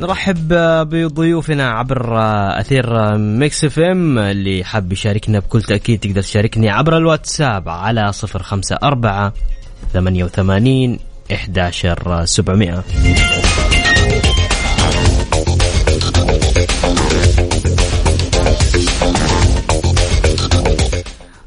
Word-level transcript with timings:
طيب. 0.00 0.10
نرحب 0.10 0.48
بضيوفنا 0.88 1.70
عبر 1.70 2.18
أثير 2.60 3.16
Mix 3.18 3.64
FM. 3.64 4.18
اللي 4.18 4.64
حاب 4.64 4.92
يشاركنا 4.92 5.38
بكل 5.38 5.62
تأكيد 5.62 6.00
تقدر 6.00 6.22
تشاركني 6.22 6.70
عبر 6.70 6.96
الواتساب 6.96 7.68
على 7.68 8.12
054 8.34 9.32
88 9.92 10.98
11700 11.32 12.84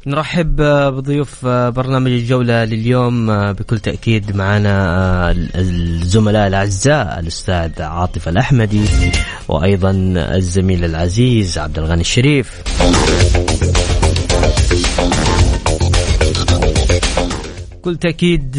نرحب 0.06 0.56
بضيوف 0.96 1.46
برنامج 1.46 2.10
الجولة 2.10 2.64
لليوم 2.64 3.26
بكل 3.52 3.78
تأكيد 3.78 4.36
معنا 4.36 5.30
الزملاء 5.54 6.46
الأعزاء 6.46 7.20
الأستاذ 7.20 7.82
عاطف 7.82 8.28
الأحمدي 8.28 8.84
وأيضا 9.48 9.90
الزميل 10.16 10.84
العزيز 10.84 11.58
عبد 11.58 11.78
الغني 11.78 12.00
الشريف. 12.00 12.62
بكل 17.72 17.96
تأكيد 17.96 18.56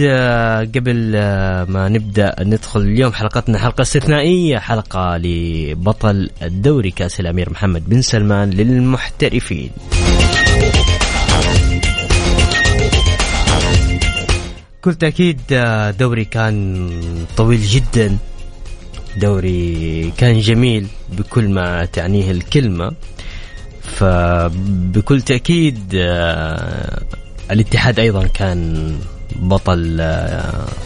قبل 0.76 1.12
ما 1.68 1.90
نبدأ 1.90 2.36
ندخل 2.42 2.80
اليوم 2.80 3.14
حلقتنا 3.14 3.60
حلقة 3.60 3.82
استثنائية 3.82 4.58
حلقة 4.58 5.18
لبطل 5.18 6.30
الدوري 6.42 6.92
كأس 6.92 7.20
الأمير 7.20 7.50
محمد 7.50 7.90
بن 7.90 8.02
سلمان 8.02 8.50
للمحترفين. 8.50 9.70
بكل 14.84 14.96
تأكيد 14.96 15.40
دوري 16.00 16.26
كان 16.26 16.90
طويل 17.38 17.62
جدا. 17.62 18.18
دوري 19.18 20.14
كان 20.18 20.40
جميل 20.40 20.88
بكل 21.10 21.50
ما 21.50 21.86
تعنيه 21.86 22.32
الكلمة. 22.32 22.92
فبكل 23.82 25.22
تأكيد 25.22 25.80
الاتحاد 27.52 28.00
أيضا 28.00 28.28
كان 28.28 28.94
بطل 29.36 30.02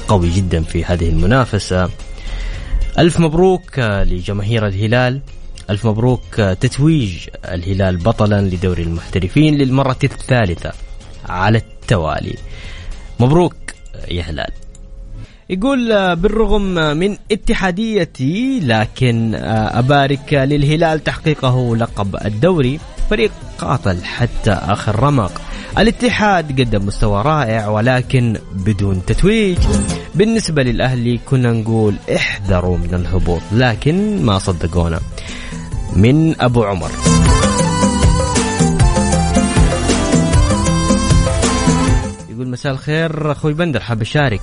قوي 0.08 0.30
جدا 0.30 0.64
في 0.64 0.86
هذه 0.86 1.10
المنافسة. 1.10 1.90
ألف 3.00 3.20
مبروك 3.20 3.80
لجماهير 3.80 4.68
الهلال. 4.68 5.22
ألف 5.70 5.86
مبروك 5.86 6.36
تتويج 6.36 7.18
الهلال 7.46 7.98
بطلا 7.98 8.42
لدوري 8.42 8.84
المحترفين 8.84 9.58
للمرة 9.58 10.00
الثالثة 10.04 10.72
على 11.30 11.58
التوالي. 11.58 12.36
مبروك. 13.20 13.56
يا 14.12 14.22
هلال 14.22 14.52
يقول 15.50 16.16
بالرغم 16.16 16.98
من 16.98 17.18
اتحاديتي 17.32 18.60
لكن 18.60 19.36
أبارك 19.74 20.34
للهلال 20.34 21.04
تحقيقه 21.04 21.76
لقب 21.76 22.16
الدوري 22.26 22.80
فريق 23.10 23.32
قاتل 23.58 24.04
حتى 24.04 24.52
آخر 24.52 25.00
رمق. 25.00 25.42
الاتحاد 25.78 26.62
قدم 26.62 26.86
مستوى 26.86 27.22
رائع 27.22 27.68
ولكن 27.68 28.38
بدون 28.54 29.06
تتويج. 29.06 29.58
بالنسبة 30.16 30.64
للأهلي 30.64 31.18
كنا 31.18 31.52
نقول 31.52 31.96
احذروا 32.16 32.78
من 32.78 32.94
الهبوط 32.94 33.42
لكن 33.52 34.26
ما 34.26 34.40
صدقونا. 34.40 35.00
من 35.96 36.42
أبو 36.42 36.64
عمر. 36.64 36.92
مساء 42.58 42.72
الخير 42.72 43.32
أخوي 43.32 43.54
بندر 43.54 43.80
حاب 43.80 44.02
أشارك. 44.02 44.42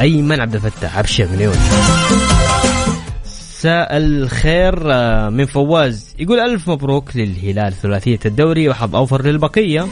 أيمن 0.00 0.40
عبد 0.40 0.54
الفتاح 0.54 0.98
ابشر 0.98 1.28
مليون. 1.32 1.54
مساء 3.24 3.96
الخير 3.96 4.74
من 5.30 5.46
فواز. 5.46 6.14
يقول 6.18 6.40
ألف 6.40 6.70
مبروك 6.70 7.16
للهلال 7.16 7.72
ثلاثية 7.72 8.18
الدوري 8.26 8.68
وحظ 8.68 8.96
أوفر 8.96 9.22
للبقية. 9.22 9.86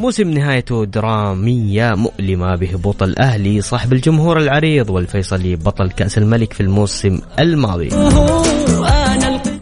موسم 0.00 0.30
نهايته 0.30 0.84
درامية 0.84 1.94
مؤلمة 1.94 2.56
بهبوط 2.56 3.02
الأهلي 3.02 3.60
صاحب 3.60 3.92
الجمهور 3.92 4.38
العريض 4.38 4.90
والفيصلي 4.90 5.56
بطل 5.56 5.90
كأس 5.90 6.18
الملك 6.18 6.52
في 6.52 6.60
الموسم 6.60 7.20
الماضي. 7.38 7.88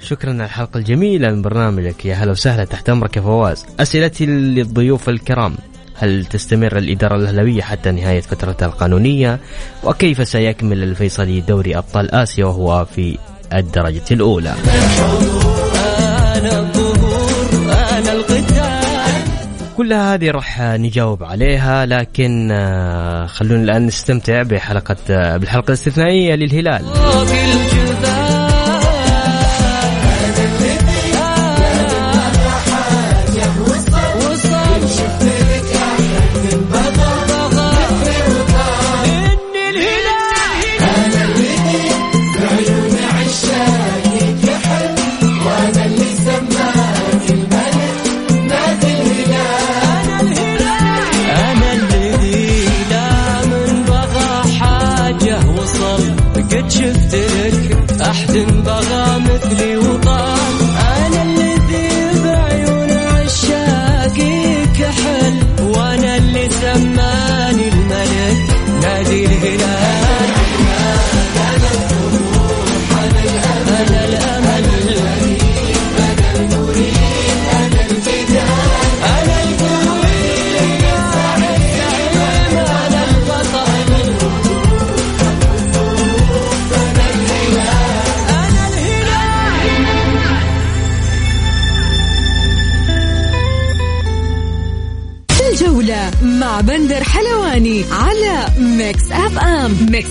شكرا 0.04 0.31
على 0.31 0.44
الحلقة 0.44 0.78
الجميلة 0.78 1.31
من 1.31 1.42
برنامجك. 1.42 2.04
يا 2.04 2.15
هلا 2.15 2.31
وسهلا. 2.31 2.65
تحت 2.65 2.91
أمرك 2.91 3.16
يا 3.16 3.22
فواز. 3.22 3.66
أسئلتي 3.81 4.26
للضيوف 4.26 5.09
الكرام. 5.09 5.54
هل 5.94 6.25
تستمر 6.25 6.78
الإدارة 6.78 7.16
الأهلوية 7.16 7.62
حتى 7.62 7.91
نهاية 7.91 8.20
فترتها 8.20 8.66
القانونية؟ 8.66 9.38
وكيف 9.84 10.28
سيكمل 10.28 10.82
الفيصلي 10.82 11.41
دوري 11.41 11.76
أبطال 11.78 12.15
آسيا 12.15 12.44
وهو 12.44 12.84
في 12.84 13.19
الدرجة 13.54 14.03
الأولى؟ 14.10 14.54
كل 19.76 19.92
هذه 19.92 20.31
راح 20.31 20.60
نجاوب 20.60 21.25
عليها 21.25 21.86
لكن 21.86 22.48
خلونا 23.26 23.62
الآن 23.62 23.86
نستمتع 23.86 24.42
بحلقة 24.42 24.97
بالحلقة 25.36 25.69
الاستثنائية 25.69 26.34
للهلال. 26.34 26.84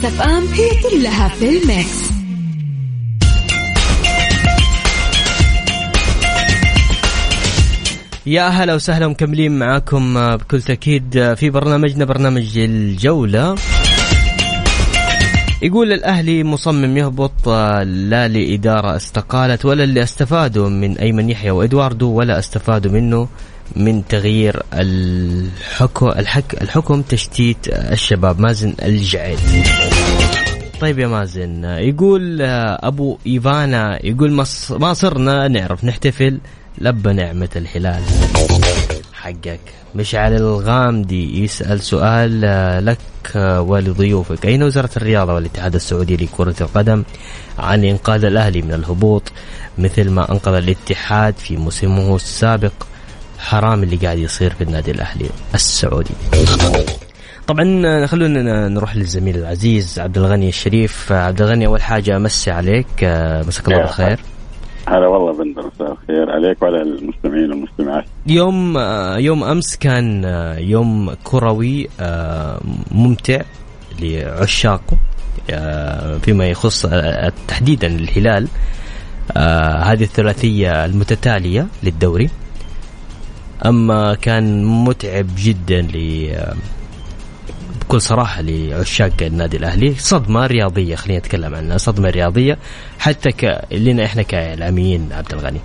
FM 0.06 0.44
هي 0.48 0.70
كلها 0.90 1.28
في 1.28 1.50
ال 1.50 1.63
mix. 1.63 2.14
يا 8.26 8.48
أهلا 8.48 8.74
وسهلا 8.76 9.08
مكملين 9.08 9.60
معاكم 9.60 10.36
بكل 10.38 10.62
تأكيد 10.62 11.34
في 11.34 11.50
برنامجنا 11.50 12.06
برنامج 12.06 12.58
الجولة. 12.58 13.56
يقول 15.62 15.94
الأهلي 15.94 16.44
مصمم 16.44 16.98
يهبط 16.98 17.50
لا 17.84 18.28
لإدارة 18.28 18.96
استقالت 18.96 19.66
ولا 19.66 19.84
اللي 19.84 20.04
استفادوا 20.04 20.70
من 20.70 20.98
أيمن 20.98 21.30
يحيى 21.30 21.52
وإدواردو 21.52 22.12
ولا 22.12 22.40
استفادوا 22.40 22.92
منه 22.92 23.28
من 23.76 24.08
تغيير 24.08 24.64
الحكم 24.74 26.08
الحك 26.08 26.62
الحكم 26.62 27.02
تشتيت 27.02 27.68
الشباب. 27.68 28.40
مازن 28.40 28.74
الجعيد. 28.82 29.40
طيب 30.84 31.00
يا 31.00 31.08
مازن 31.08 31.64
يقول 31.64 32.42
أبو 32.42 33.18
إيفانا 33.28 34.06
يقول 34.06 34.32
ما 34.70 34.94
صرنا 34.94 35.48
نعرف 35.48 35.84
نحتفل 35.84 36.38
لبى 36.78 37.14
نعمة 37.14 37.50
الهلال. 37.56 38.04
حقك. 39.14 39.60
مشعل 39.96 40.34
الغامدي 40.36 41.44
يسأل 41.44 41.82
سؤال 41.82 42.42
لك 42.86 43.36
ولضيوفك. 43.36 44.46
أين 44.46 44.64
وزارة 44.64 44.90
الرياضة 44.98 45.34
والاتحاد 45.34 45.76
السعودي 45.76 46.18
لكرة 46.18 46.56
القدم 46.62 47.04
عن 47.60 47.84
إنقاذ 47.84 48.26
الأهلي 48.26 48.62
من 48.62 48.74
الهبوط؟ 48.74 49.32
مثل 49.78 50.10
ما 50.10 50.32
أنقذ 50.32 50.54
الاتحاد 50.54 51.34
في 51.38 51.58
موسمه 51.58 52.16
السابق 52.16 52.74
حرام 53.40 53.84
اللي 53.84 53.96
قاعد 53.96 54.18
يصير 54.18 54.54
في 54.54 54.64
النادي 54.64 54.92
الأهلي 54.92 55.30
السعودي. 55.56 56.14
طبعا 57.48 58.06
خلونا 58.06 58.70
نروح 58.70 58.96
للزميل 58.96 59.36
العزيز 59.36 60.00
عبد 60.00 60.18
الغني 60.18 60.50
الشريف. 60.50 61.12
عبد 61.12 61.42
الغني 61.42 61.66
أول 61.66 61.82
حاجة 61.82 62.18
امسي 62.18 62.52
عليك 62.52 63.04
مساك 63.48 63.68
الله 63.68 63.82
بالخير. 63.82 64.20
هلا 64.88 65.08
والله 65.08 65.44
بندر 65.44 65.72
مساء 65.76 65.92
الخير 65.92 66.32
عليك 66.32 66.62
وعلى 66.62 66.82
المستمعين 66.82 67.52
والمستمعات. 67.52 68.06
يوم 68.28 68.78
يوم 69.18 69.44
أمس 69.44 69.78
كان 69.78 70.24
يوم 70.58 71.14
كروي 71.24 71.90
ممتع 72.92 73.42
لعشاقه 74.00 74.98
فيما 76.22 76.46
يخص 76.46 76.86
تحديدا 77.48 77.88
الهلال. 77.88 78.48
هذه 79.84 80.04
الثلاثية 80.04 80.86
المتتالية 80.86 81.68
للدوري. 81.84 82.30
أما 83.66 84.16
كان 84.16 84.66
متعب 84.66 85.28
جدا 85.38 85.88
بكل 87.84 88.02
صراحة 88.02 88.42
لعشاق 88.42 89.22
النادي 89.22 89.58
الأهلي. 89.58 89.94
صدمة 89.94 90.48
رياضية 90.48 90.96
خلينا 90.96 91.20
نتكلم 91.20 91.56
عنها. 91.56 91.78
صدمة 91.78 92.10
رياضية 92.10 92.58
حتى 93.00 93.30
ك... 93.32 93.62
لنا 93.72 94.06
إحنا 94.06 94.22
كإعلاميين 94.22 95.10
عبد 95.12 95.34
الغني. 95.34 95.60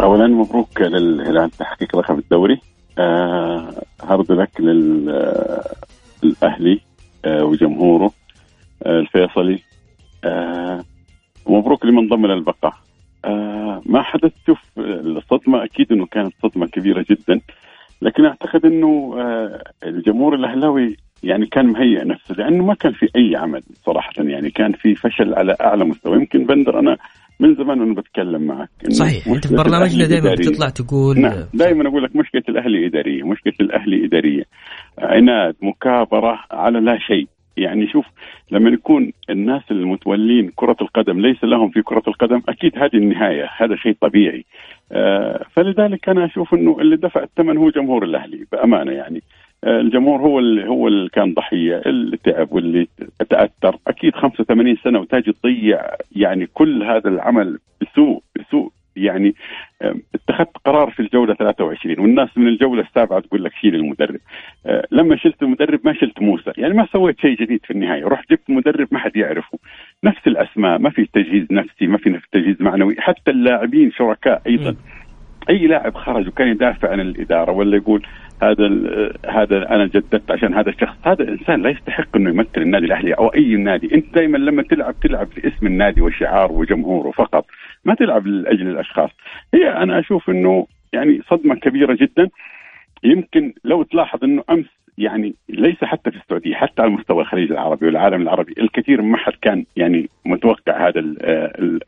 اولا 0.00 0.26
مبروك 0.26 0.80
للهلال 0.80 1.50
تحقيق 1.50 1.96
لقب 1.96 2.18
الدوري. 2.18 2.60
آه 2.98 3.82
هارد 4.02 4.32
لك 4.32 4.60
للأهلي 6.22 6.80
آه 7.24 7.44
وجمهوره 7.44 8.10
آه 8.86 9.00
الفيصلي. 9.00 9.58
آه 10.24 10.84
ومبروك 11.46 11.84
لمن 11.84 12.08
ضمن 12.08 12.30
البقاء 12.30 12.74
آه 13.24 13.82
ما 13.86 14.02
حدث؟ 14.02 14.32
شوف 14.46 14.58
الصدمة 14.78 15.64
أكيد 15.64 15.92
إنه 15.92 16.06
كانت 16.06 16.34
صدمة 16.42 16.66
كبيرة 16.66 17.04
جدا. 17.10 17.40
لكن 18.02 18.24
أعتقد 18.24 18.64
إنه 18.64 19.14
آه 19.18 19.62
الجمهور 19.84 20.34
الأهلاوي 20.34 20.96
يعني 21.24 21.46
كان 21.46 21.66
مهيئ 21.66 22.04
نفسه 22.04 22.34
لأنه 22.34 22.64
ما 22.64 22.74
كان 22.74 22.92
في 22.92 23.08
أي 23.16 23.36
عمل 23.36 23.62
صراحة 23.86 24.12
يعني 24.18 24.50
كان 24.50 24.72
في 24.72 24.94
فشل 24.94 25.34
على 25.34 25.56
أعلى 25.60 25.84
مستوى. 25.84 26.16
يمكن 26.16 26.46
بندر 26.46 26.78
أنا 26.78 26.96
من 27.40 27.54
زمان 27.54 27.80
وأنا 27.80 27.94
بتكلم 27.94 28.42
معك 28.42 28.68
صحيح 28.88 29.28
أنت 29.28 29.46
في 29.46 29.54
برنامجنا 29.56 30.06
دائما 30.06 30.34
بتطلع 30.34 30.68
تقول 30.68 31.20
نعم 31.20 31.44
دائما 31.54 31.88
أقول 31.88 32.02
لك 32.02 32.16
مشكلة 32.16 32.42
الأهلي 32.48 32.86
إدارية 32.86 33.22
مشكلة 33.22 33.52
الأهلي 33.60 34.04
إدارية. 34.04 34.44
عناد 34.98 35.54
مكابرة 35.62 36.38
على 36.50 36.80
لا 36.80 36.98
شيء. 36.98 37.26
يعني 37.56 37.88
شوف 37.88 38.06
لما 38.50 38.70
يكون 38.70 39.12
الناس 39.30 39.62
المتولين 39.70 40.50
كرة 40.56 40.76
القدم 40.80 41.20
ليس 41.20 41.44
لهم 41.44 41.70
في 41.70 41.82
كرة 41.82 42.02
القدم 42.08 42.42
أكيد 42.48 42.78
هذه 42.78 42.94
النهاية 42.94 43.50
هذا 43.56 43.76
شيء 43.76 43.96
طبيعي. 44.00 44.44
آه 44.92 45.44
فلذلك 45.52 46.08
أنا 46.08 46.24
أشوف 46.24 46.54
أنه 46.54 46.80
اللي 46.80 46.96
دفع 46.96 47.22
الثمن 47.22 47.56
هو 47.56 47.70
جمهور 47.70 48.04
الأهلي 48.04 48.46
بأمانة 48.52 48.92
يعني. 48.92 49.22
الجمهور 49.64 50.20
هو 50.20 50.38
اللي 50.38 50.68
هو 50.68 50.88
اللي 50.88 51.08
كان 51.08 51.34
ضحية. 51.34 51.82
اللي 51.86 52.16
تعب 52.16 52.52
واللي 52.52 52.88
تأثر. 53.30 53.76
أكيد 53.86 54.14
85 54.14 54.76
سنة 54.76 54.98
وتاجي 54.98 55.32
تضيع 55.32 55.80
يعني 56.16 56.46
كل 56.54 56.82
هذا 56.82 57.08
العمل 57.08 57.58
بسوء 57.80 58.22
بسوء. 58.40 58.70
يعني 58.96 59.34
اتخذت 60.14 60.56
قرار 60.64 60.90
في 60.90 61.00
الجولة 61.00 61.34
23 61.34 62.00
والناس 62.00 62.28
من 62.38 62.48
الجولة 62.48 62.82
السابعة 62.82 63.20
تقول 63.20 63.44
لك 63.44 63.52
شيل 63.60 63.74
المدرب. 63.74 64.20
لما 64.90 65.16
شلت 65.16 65.42
المدرب 65.42 65.80
ما 65.84 65.92
شلت 65.92 66.22
موسى. 66.22 66.52
يعني 66.56 66.74
ما 66.74 66.86
سويت 66.92 67.20
شيء 67.20 67.36
جديد 67.36 67.60
في 67.64 67.70
النهاية. 67.70 68.04
رحت 68.04 68.30
جبت 68.30 68.50
مدرب 68.50 68.88
ما 68.90 68.98
حد 68.98 69.16
يعرفه. 69.16 69.58
نفس 70.04 70.26
الأسماء 70.26 70.78
ما 70.78 70.90
في 70.90 71.06
تجهيز 71.12 71.46
نفسي 71.50 71.86
ما 71.86 71.98
في 71.98 72.20
تجهيز 72.32 72.62
معنوي. 72.62 72.96
حتى 72.98 73.30
اللاعبين 73.30 73.92
شركاء 73.92 74.42
أيضا. 74.46 74.76
أي 75.50 75.66
لاعب 75.66 75.94
خرج 75.94 76.28
وكان 76.28 76.48
يدافع 76.48 76.90
عن 76.90 77.00
الإدارة 77.00 77.52
ولا 77.52 77.76
يقول 77.76 78.06
هذا 78.42 78.66
هذا 79.28 79.74
أنا 79.74 79.86
جددت 79.86 80.30
عشان 80.30 80.54
هذا 80.54 80.70
الشخص. 80.70 80.96
هذا 81.02 81.28
انسان 81.28 81.62
لا 81.62 81.70
يستحق 81.70 82.16
إنه 82.16 82.30
يمثل 82.30 82.62
النادي 82.62 82.86
الأهلي 82.86 83.12
أو 83.12 83.28
أي 83.28 83.56
نادي. 83.56 83.94
أنت 83.94 84.14
دائما 84.14 84.38
لما 84.38 84.62
تلعب 84.62 84.94
تلعب 85.00 85.28
لاسم 85.44 85.66
النادي 85.66 86.00
وشعار 86.00 86.52
وجمهوره 86.52 87.10
فقط. 87.10 87.46
ما 87.84 87.94
تلعب 87.94 88.26
لأجل 88.26 88.68
الأشخاص. 88.68 89.10
هي 89.54 89.68
أنا 89.68 89.98
أشوف 89.98 90.30
إنه 90.30 90.66
يعني 90.92 91.20
صدمة 91.30 91.54
كبيرة 91.54 91.94
جدا. 92.00 92.28
يمكن 93.04 93.52
لو 93.64 93.82
تلاحظ 93.82 94.24
إنه 94.24 94.42
أمس 94.50 94.66
يعني 94.98 95.34
ليس 95.48 95.84
حتى 95.84 96.10
في 96.10 96.16
السعودية 96.16 96.54
حتى 96.54 96.82
على 96.82 96.90
مستوى 96.90 97.22
الخليج 97.22 97.52
العربي 97.52 97.86
والعالم 97.86 98.22
العربي 98.22 98.54
الكثير 98.58 99.02
ما 99.02 99.16
حد 99.16 99.32
كان 99.42 99.64
يعني 99.76 100.08
متوقع 100.24 100.88
هذا 100.88 101.00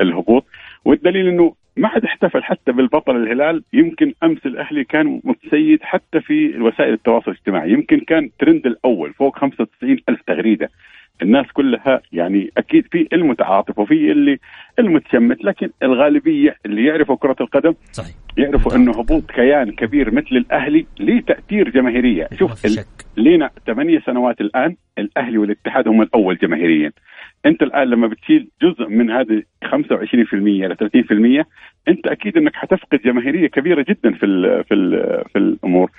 الهبوط. 0.01 0.45
والدليل 0.85 1.29
إنه 1.29 1.55
ما 1.77 1.89
حد 1.89 2.05
احتفل 2.05 2.43
حتى 2.45 2.73
بالبطل 2.73 3.17
الهلال. 3.17 3.63
يمكن 3.73 4.15
أمس 4.23 4.47
الأهلي 4.47 4.85
كان 4.85 5.21
متسيد 5.25 5.83
حتى 5.83 6.21
في 6.21 6.59
وسائل 6.59 6.93
التواصل 6.93 7.31
الاجتماعي. 7.31 7.71
يمكن 7.71 8.01
كان 8.01 8.31
ترند 8.39 8.67
الأول 8.67 9.13
فوق 9.13 9.39
95 9.39 9.99
ألف 10.09 10.23
تغريدة. 10.27 10.71
الناس 11.23 11.47
كلها 11.53 12.01
يعني 12.13 12.51
أكيد 12.57 12.87
في 12.93 13.09
المتعاطف 13.13 13.79
وفي 13.79 14.13
اللي 14.13 14.39
المتشمت 14.79 15.45
لكن 15.45 15.71
الغالبية 15.83 16.57
اللي 16.67 16.85
يعرفوا 16.85 17.17
كرة 17.17 17.37
القدم 17.41 17.75
صحيح. 17.93 18.15
يعرفوا 18.39 18.75
أنه 18.75 18.93
هبوط 18.93 19.31
كيان 19.31 19.73
كبير 19.73 20.15
مثل 20.15 20.37
الأهلي 20.37 20.87
ليه 21.01 21.21
تاثير 21.21 21.69
جماهيريه 21.69 22.29
شوف 22.39 22.67
لينا 23.17 23.51
ثمانية 23.67 24.01
سنوات 24.01 24.41
الآن 24.41 24.77
الأهلي 24.99 25.39
والاتحاد 25.39 25.89
هم 25.89 26.03
الأول 26.03 26.37
جماهيريا. 26.37 26.93
أنت 27.47 27.63
الآن 27.63 27.89
لما 27.89 28.07
بتشيل 28.07 28.49
جزء 28.63 28.89
من 28.89 29.11
هذه 29.11 29.43
25% 29.65 30.35
ل 30.35 30.77
30% 31.43 31.45
أنت 31.89 32.07
أكيد 32.07 32.37
أنك 32.37 32.55
حتفقد 32.55 32.99
جماهيرية 33.05 33.49
كبيرة 33.49 33.85
جدا 33.89 34.15
في 34.15 34.27
ال 34.27 34.65
في 34.65 34.75
ال 34.75 35.25
في 35.33 35.39
الأمور. 35.39 35.91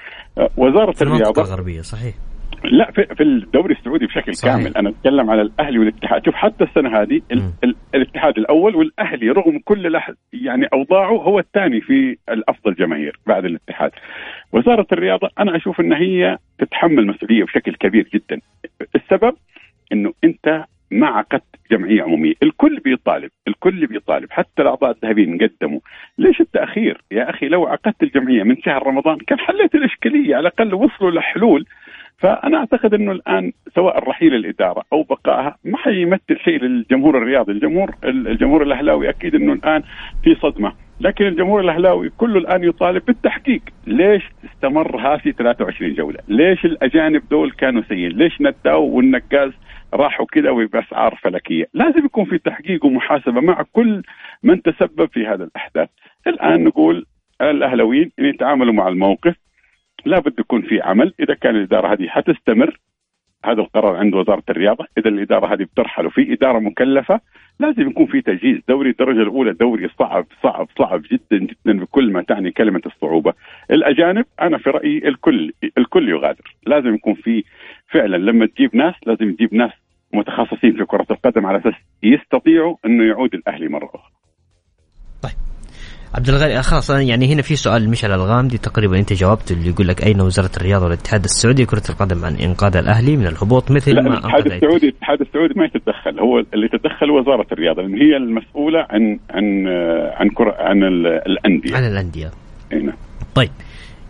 وزارة 0.57 0.91
في 0.91 1.01
الرياضه 1.01 1.41
الغربية 1.41 1.81
صحيح. 1.81 2.15
لا 2.63 2.91
في, 2.91 3.15
في 3.15 3.23
الدوري 3.23 3.75
السعودي 3.75 4.05
بشكل 4.05 4.35
صحيح. 4.35 4.55
كامل. 4.55 4.77
أنا 4.77 4.89
أتكلم 4.89 5.29
على 5.29 5.41
الأهلي 5.41 5.79
والاتحاد. 5.79 6.25
شوف 6.25 6.35
حتى 6.35 6.63
السنة 6.63 7.01
هذه 7.01 7.21
ال 7.31 7.51
ال 7.63 7.75
الاتحاد 7.95 8.37
الأول 8.37 8.75
والأهلي 8.75 9.29
رغم 9.29 9.59
كل 9.65 9.99
يعني 10.33 10.67
أوضاعه 10.73 11.17
هو 11.17 11.39
الثاني 11.39 11.81
في 11.81 12.17
الأفضل 12.29 12.75
جماهير 12.75 13.19
بعد 13.27 13.45
الاتحاد. 13.45 13.91
وزارة 14.53 14.87
الرياضة 14.91 15.29
أنا 15.39 15.55
أشوف 15.55 15.79
إن 15.79 15.93
هي 15.93 16.37
تتحمل 16.59 17.07
مسؤولية 17.07 17.43
بشكل 17.43 17.75
كبير 17.75 18.09
جدا. 18.13 18.41
السبب 18.95 19.33
إنه 19.91 20.13
أنت 20.23 20.65
ما 20.91 21.07
عقدت 21.07 21.43
جمعية 21.71 22.03
عمومية، 22.03 22.33
الكل 22.43 22.79
بيطالب، 22.79 23.29
الكل 23.47 23.87
بيطالب، 23.87 24.31
حتى 24.31 24.61
الأعضاء 24.61 24.91
الذهبيين 24.91 25.37
قدموا، 25.37 25.79
ليش 26.17 26.41
التأخير؟ 26.41 27.01
يا 27.11 27.29
أخي 27.29 27.47
لو 27.47 27.67
عقدت 27.67 28.03
الجمعية 28.03 28.43
من 28.43 28.57
شهر 28.61 28.87
رمضان 28.87 29.17
كان 29.17 29.39
حليت 29.39 29.75
الإشكالية، 29.75 30.35
على 30.35 30.47
الأقل 30.47 30.73
وصلوا 30.73 31.11
لحلول، 31.11 31.65
فأنا 32.17 32.57
أعتقد 32.57 32.93
إنه 32.93 33.11
الآن 33.11 33.51
سواء 33.75 34.09
رحيل 34.09 34.33
الإدارة 34.33 34.83
أو 34.93 35.03
بقائها 35.03 35.57
ما 35.63 35.77
حيمثل 35.77 36.39
شيء 36.43 36.63
للجمهور 36.63 37.17
الرياضي، 37.17 37.51
الجمهور 37.51 37.95
الجمهور 38.03 38.63
الأهلاوي 38.63 39.09
أكيد 39.09 39.35
إنه 39.35 39.53
الآن 39.53 39.83
في 40.23 40.35
صدمة، 40.35 40.73
لكن 41.01 41.27
الجمهور 41.27 41.61
الأهلاوي 41.61 42.09
كله 42.09 42.39
الآن 42.39 42.63
يطالب 42.63 43.05
بالتحقيق، 43.05 43.61
ليش 43.87 44.23
استمر 44.45 44.97
هاسي 44.97 45.31
23 45.31 45.93
جولة؟ 45.93 46.19
ليش 46.27 46.65
الأجانب 46.65 47.21
دول 47.29 47.51
كانوا 47.51 47.83
سيئين؟ 47.89 48.11
ليش 48.11 48.41
نداو 48.41 48.83
والنقاز 48.83 49.51
راحوا 49.93 50.25
كده 50.31 50.51
وباسعار 50.53 51.15
فلكيه، 51.15 51.67
لازم 51.73 52.05
يكون 52.05 52.25
في 52.25 52.37
تحقيق 52.37 52.85
ومحاسبة 52.85 53.41
مع 53.41 53.65
كل 53.73 54.03
من 54.43 54.61
تسبب 54.61 55.09
في 55.13 55.27
هذا 55.27 55.43
الأحداث. 55.43 55.89
الآن 56.27 56.63
نقول 56.63 57.05
الاهلاويين 57.41 58.11
يتعاملوا 58.19 58.73
مع 58.73 58.87
الموقف 58.87 59.35
لابد 60.05 60.39
يكون 60.39 60.61
في 60.61 60.81
عمل، 60.81 61.13
إذا 61.19 61.33
كان 61.33 61.55
الإدارة 61.55 61.93
هذه 61.93 62.07
حتستمر 62.07 62.79
هذا 63.45 63.61
القرار 63.61 63.95
عند 63.95 64.13
وزارة 64.13 64.43
الرياضة. 64.49 64.85
إذا 64.97 65.09
الإدارة 65.09 65.53
هذه 65.53 65.63
بترحل 65.63 66.05
وفي 66.05 66.33
إدارة 66.33 66.59
مكلفة 66.59 67.21
لازم 67.59 67.89
يكون 67.89 68.05
في 68.05 68.21
تجهيز 68.21 68.59
دوري. 68.69 68.89
الدرجة 68.89 69.21
الأولى 69.21 69.53
دوري 69.53 69.89
صعب 69.99 70.25
صعب 70.43 70.67
صعب 70.77 71.01
جدا 71.11 71.37
جدا 71.45 71.79
بكل 71.79 72.11
ما 72.11 72.21
تعني 72.21 72.51
كلمة 72.51 72.81
الصعوبة. 72.85 73.33
الأجانب 73.71 74.25
أنا 74.41 74.57
في 74.57 74.69
رأيي 74.69 75.07
الكل 75.07 75.53
الكل 75.77 76.09
يغادر. 76.09 76.55
لازم 76.65 76.95
يكون 76.95 77.13
في 77.13 77.43
فعلا 77.93 78.17
لما 78.17 78.45
تجيب 78.45 78.75
ناس 78.75 78.93
لازم 79.05 79.35
تجيب 79.35 79.53
ناس 79.53 79.71
متخصصين 80.13 80.77
في 80.77 80.85
كرة 80.85 81.05
القدم 81.11 81.45
على 81.45 81.57
أساس 81.57 81.73
يستطيعوا 82.03 82.75
إنه 82.85 83.03
يعود 83.03 83.33
الأهلي 83.33 83.67
مرة 83.67 83.85
أخرى. 83.85 84.17
عبد 86.15 86.29
الغني 86.29 86.61
خلاص 86.61 86.89
يعني 86.89 87.33
هنا 87.33 87.41
في 87.41 87.55
سؤال 87.55 87.89
مشعل 87.89 88.11
الغامدي. 88.11 88.57
تقريبا 88.57 88.99
أنت 88.99 89.13
جاوبت 89.13 89.51
اللي 89.51 89.69
يقول 89.69 89.87
لك 89.87 90.03
أين 90.03 90.21
وزارة 90.21 90.51
الرياضة 90.57 90.85
والاتحاد 90.85 91.23
السعودي 91.23 91.63
لكرة 91.63 91.83
القدم 91.89 92.25
عن 92.25 92.35
إنقاذ 92.35 92.77
الأهلي 92.77 93.17
من 93.17 93.27
الهبوط 93.27 93.71
مثل 93.71 93.95
لا 93.95 94.01
ما 94.01 94.09
الاتحاد 94.09 94.45
السعودي 94.45 94.87
الاتحاد 94.87 95.21
السعودي 95.21 95.53
ما 95.55 95.65
يتدخل. 95.65 96.19
هو 96.19 96.39
اللي 96.53 96.67
تدخل 96.67 97.11
وزارة 97.11 97.47
الرياضة 97.51 97.81
لأن 97.81 98.01
هي 98.01 98.17
المسؤولة 98.17 98.79
عن 98.89 99.19
عن 99.29 99.67
عن 100.13 100.29
كرة 100.29 100.55
عن 100.59 100.83
الأندية. 101.27 101.75
عن 101.75 101.83
الأندية. 101.83 102.31
نعم. 102.71 102.97
طيب. 103.35 103.49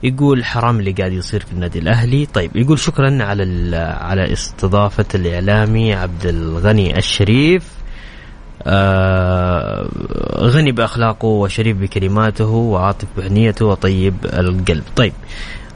يقول 0.03 0.45
حرام 0.45 0.79
اللي 0.79 0.91
قاعد 0.91 1.11
يصير 1.11 1.39
في 1.39 1.51
النادي 1.51 1.79
الأهلي. 1.79 2.25
طيب 2.25 2.55
يقول 2.55 2.79
شكرا 2.79 3.23
على 3.23 3.77
على 4.01 4.33
استضافة 4.33 5.05
الإعلامي 5.15 5.93
عبد 5.93 6.25
الغني 6.25 6.97
الشريف. 6.97 7.77
آه 8.63 9.89
غني 10.37 10.71
بأخلاقه 10.71 11.27
وشريف 11.27 11.77
بكلماته 11.77 12.45
وعاطف 12.49 13.07
بحنيته 13.17 13.65
وطيب 13.65 14.15
القلب. 14.25 14.83
طيب 14.95 15.13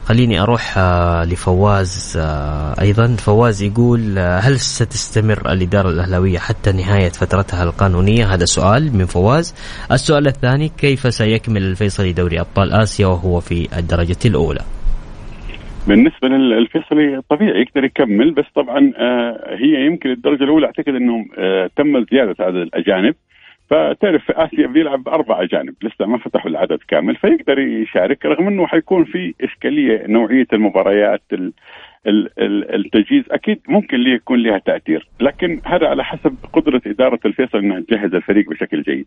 خليني 0.04 0.40
أروح 0.40 0.78
آه 0.78 1.24
لفواز 1.24 2.18
آه 2.20 2.80
أيضا. 2.80 3.06
فواز 3.16 3.62
يقول 3.62 4.18
آه 4.18 4.38
هل 4.38 4.58
ستستمر 4.58 5.52
الإدارة 5.52 5.88
الأهلاوية 5.88 6.38
حتى 6.38 6.72
نهاية 6.72 7.08
فترتها 7.08 7.64
القانونية؟ 7.64 8.34
هذا 8.34 8.44
سؤال 8.44 8.96
من 8.96 9.04
فواز. 9.04 9.54
السؤال 9.92 10.26
الثاني 10.26 10.68
كيف 10.68 11.14
سيكمل 11.14 11.62
الفيصلي 11.62 12.12
دوري 12.12 12.40
أبطال 12.40 12.72
آسيا 12.72 13.06
وهو 13.06 13.40
في 13.40 13.78
الدرجة 13.78 14.16
الأولى؟ 14.24 14.60
بالنسبة 15.86 16.28
للفيصلي 16.28 17.20
طبيعي 17.30 17.60
يقدر 17.62 17.84
يكمل 17.84 18.34
بس 18.34 18.44
طبعا 18.56 18.92
هي 19.62 19.86
يمكن 19.86 20.10
الدرجة 20.10 20.44
الأولى 20.44 20.66
أعتقد 20.66 20.88
انهم 20.88 21.24
تم 21.76 22.04
زيادة 22.12 22.34
عدد 22.40 22.56
الأجانب. 22.56 23.14
فتعرف 23.72 24.24
في 24.24 24.32
آسيا 24.36 24.66
بيلعب 24.66 25.08
أربع 25.08 25.42
أجانب 25.42 25.74
لسه 25.82 26.06
ما 26.06 26.18
فتحوا 26.18 26.50
العدد 26.50 26.78
كامل 26.88 27.16
فيقدر 27.16 27.58
يشارك 27.58 28.26
رغم 28.26 28.46
إنه 28.48 28.66
حيكون 28.66 29.04
في 29.04 29.34
إشكالية 29.40 30.06
نوعية 30.06 30.46
المباريات 30.52 31.22
التجهيز 32.06 33.24
أكيد 33.30 33.60
ممكن 33.68 33.96
ليه 33.96 34.14
يكون 34.14 34.42
لها 34.42 34.58
تأثير 34.58 35.08
لكن 35.20 35.60
هذا 35.64 35.88
على 35.88 36.04
حسب 36.04 36.36
قدرة 36.52 36.82
إدارة 36.86 37.20
الفيصل 37.24 37.58
إنها 37.58 37.80
تجهز 37.80 38.14
الفريق 38.14 38.50
بشكل 38.50 38.82
جيد 38.82 39.06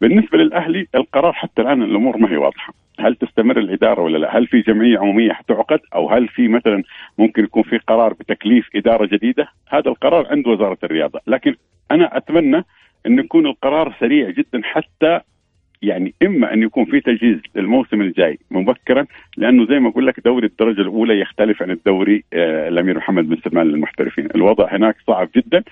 بالنسبة 0.00 0.38
للأهلي 0.38 0.86
القرار 0.94 1.32
حتى 1.32 1.62
الآن 1.62 1.82
الأمور 1.82 2.16
ما 2.16 2.30
هي 2.30 2.36
واضحة 2.36 2.74
هل 3.00 3.14
تستمر 3.14 3.58
الإدارة 3.58 4.02
ولا 4.02 4.18
لا؟ 4.18 4.38
هل 4.38 4.46
في 4.46 4.60
جمعية 4.60 4.98
عمومية 4.98 5.32
حتعقد 5.32 5.80
أو 5.94 6.10
هل 6.10 6.28
في 6.28 6.48
مثلا 6.48 6.82
ممكن 7.18 7.44
يكون 7.44 7.62
في 7.62 7.78
قرار 7.78 8.12
بتكليف 8.12 8.68
إدارة 8.76 9.06
جديدة؟ 9.06 9.48
هذا 9.68 9.88
القرار 9.90 10.26
عند 10.30 10.46
وزارة 10.46 10.78
الرياضة، 10.84 11.20
لكن 11.26 11.54
أنا 11.90 12.16
أتمنى 12.16 12.64
أن 13.06 13.18
يكون 13.18 13.46
القرار 13.46 13.94
سريع 14.00 14.30
جدا 14.30 14.60
حتى 14.62 15.20
يعني 15.82 16.14
إما 16.22 16.52
أن 16.52 16.62
يكون 16.62 16.84
في 16.84 17.00
تجهيز 17.00 17.38
للموسم 17.54 18.00
الجاي 18.00 18.38
مبكرا 18.50 19.06
لأنه 19.36 19.66
زي 19.66 19.78
ما 19.78 19.88
أقول 19.88 20.06
لك 20.06 20.20
دوري 20.20 20.46
الدرجة 20.46 20.80
الأولى 20.80 21.20
يختلف 21.20 21.62
عن 21.62 21.70
الدوري 21.70 22.24
آه 22.32 22.68
الأمير 22.68 22.96
محمد 22.96 23.28
بن 23.28 23.36
سلمان 23.44 23.66
للمحترفين، 23.66 24.28
الوضع 24.34 24.74
هناك 24.76 24.96
صعب 25.06 25.28
جدا 25.36 25.62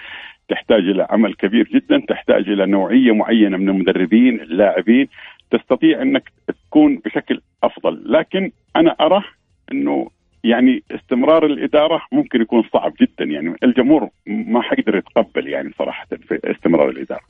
تحتاج 0.48 0.88
إلى 0.88 1.06
عمل 1.10 1.34
كبير 1.34 1.68
جدا، 1.74 2.02
تحتاج 2.08 2.48
إلى 2.48 2.66
نوعية 2.66 3.14
معينة 3.14 3.56
من 3.56 3.68
المدربين، 3.68 4.40
اللاعبين، 4.40 5.08
تستطيع 5.50 6.02
أنك 6.02 6.32
تكون 6.48 6.98
بشكل 7.04 7.40
أفضل، 7.62 8.12
لكن 8.12 8.50
أنا 8.76 8.96
ارى 9.00 9.24
أنه 9.72 10.10
يعني 10.52 10.82
استمرار 10.90 11.46
الإدارة 11.46 12.00
ممكن 12.12 12.40
يكون 12.40 12.62
صعب 12.72 12.92
جدا 13.00 13.24
يعني 13.24 13.56
الجمهور 13.64 14.08
ما 14.26 14.62
حيقدر 14.62 14.96
يتقبل 14.96 15.48
يعني 15.48 15.70
صراحة 15.78 16.06
في 16.28 16.40
استمرار 16.44 16.88
الإدارة. 16.88 17.24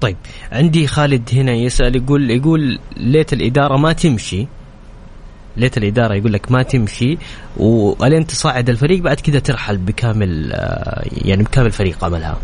طيب 0.00 0.16
عندي 0.52 0.86
خالد 0.86 1.30
هنا 1.32 1.52
يسأل 1.52 1.96
يقول 1.96 2.30
يقول 2.30 2.78
ليت 2.96 3.32
الإدارة 3.32 3.76
ما 3.76 3.92
تمشي 3.92 4.46
ليت 5.56 5.78
الإدارة 5.78 6.14
يقول 6.14 6.32
لك 6.32 6.52
ما 6.52 6.62
تمشي 6.62 7.18
ولين 7.56 8.26
تصعد 8.26 8.68
الفريق 8.68 9.02
بعد 9.02 9.20
كذا 9.20 9.38
ترحل 9.38 9.76
بكامل 9.76 10.52
يعني 11.24 11.42
بكامل 11.42 11.70
فريق 11.70 12.04
عملها. 12.04 12.38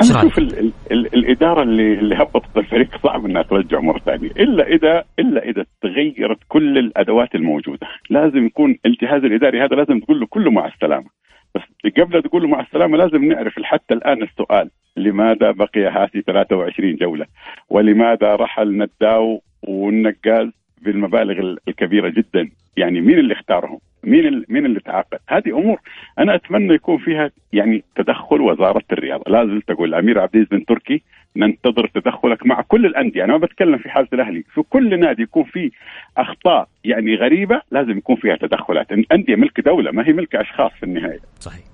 أنا 0.00 0.18
أشوف 0.18 0.38
ال 0.38 0.58
ال 0.58 0.72
ال 0.92 1.14
الإدارة 1.14 1.62
اللي 1.62 1.92
اللي 1.92 2.14
هبطت 2.14 2.56
الفريق 2.56 2.98
صعب 3.04 3.24
إنها 3.26 3.42
ترجع 3.42 3.80
مرة 3.80 3.98
ثانية. 3.98 4.30
إلا 4.30 4.66
إذا 4.66 5.04
إلا 5.18 5.44
إذا 5.44 5.66
تغيرت 5.82 6.38
كل 6.48 6.78
الأدوات 6.78 7.34
الموجودة. 7.34 7.86
لازم 8.10 8.46
يكون 8.46 8.78
الجهاز 8.86 9.24
الإداري 9.24 9.60
هذا 9.60 9.76
لازم 9.76 10.00
تقول 10.00 10.20
له 10.20 10.26
كله 10.26 10.50
مع 10.50 10.66
السلامة. 10.66 11.06
بس 11.54 11.62
قبل 11.98 12.22
تقول 12.22 12.42
له 12.42 12.48
مع 12.48 12.60
السلامة 12.60 12.96
لازم 12.96 13.24
نعرف 13.24 13.52
حتى 13.62 13.94
الآن 13.94 14.22
السؤال. 14.22 14.70
لماذا 14.96 15.50
بقي 15.50 15.80
هاسي 15.80 16.20
23 16.20 16.96
جولة؟ 16.96 17.26
ولماذا 17.70 18.36
رحل 18.36 18.78
نداو 18.78 19.42
والنقاز 19.62 20.48
بالمبالغ 20.82 21.56
الكبيرة 21.68 22.08
جدا؟ 22.08 22.50
يعني 22.76 23.00
مين 23.00 23.18
اللي 23.18 23.34
اختارهم؟ 23.34 23.78
مين 24.06 24.44
مين 24.48 24.66
اللي 24.66 24.80
تعاقد؟ 24.80 25.18
هذه 25.28 25.58
أمور 25.58 25.78
أنا 26.18 26.34
أتمنى 26.34 26.74
يكون 26.74 26.98
فيها 26.98 27.30
يعني 27.52 27.84
تدخل 27.96 28.40
وزارة 28.40 28.84
الرياضة. 28.92 29.24
لا 29.26 29.46
زلت 29.46 29.70
أقول 29.70 29.88
الامير 29.88 30.18
عبد 30.20 30.34
العزيز 30.34 30.50
بن 30.50 30.64
تركي 30.64 31.02
ننتظر 31.36 31.86
تدخلك 31.94 32.46
مع 32.46 32.60
كل 32.68 32.86
الأندية. 32.86 33.24
أنا 33.24 33.32
ما 33.32 33.38
بتكلم 33.38 33.78
في 33.78 33.88
حالة 33.88 34.08
الأهلي 34.12 34.44
في 34.54 34.62
كل 34.70 35.00
نادي 35.00 35.22
يكون 35.22 35.44
في 35.44 35.70
أخطاء 36.16 36.68
يعني 36.84 37.14
غريبة 37.14 37.60
لازم 37.70 37.98
يكون 37.98 38.16
فيها 38.16 38.36
تدخلات. 38.36 38.92
الانديه 38.92 39.36
ملك 39.36 39.60
دولة 39.60 39.90
ما 39.92 40.08
هي 40.08 40.12
ملك 40.12 40.36
أشخاص 40.36 40.72
في 40.72 40.82
النهاية. 40.82 41.20
صحيح. 41.40 41.64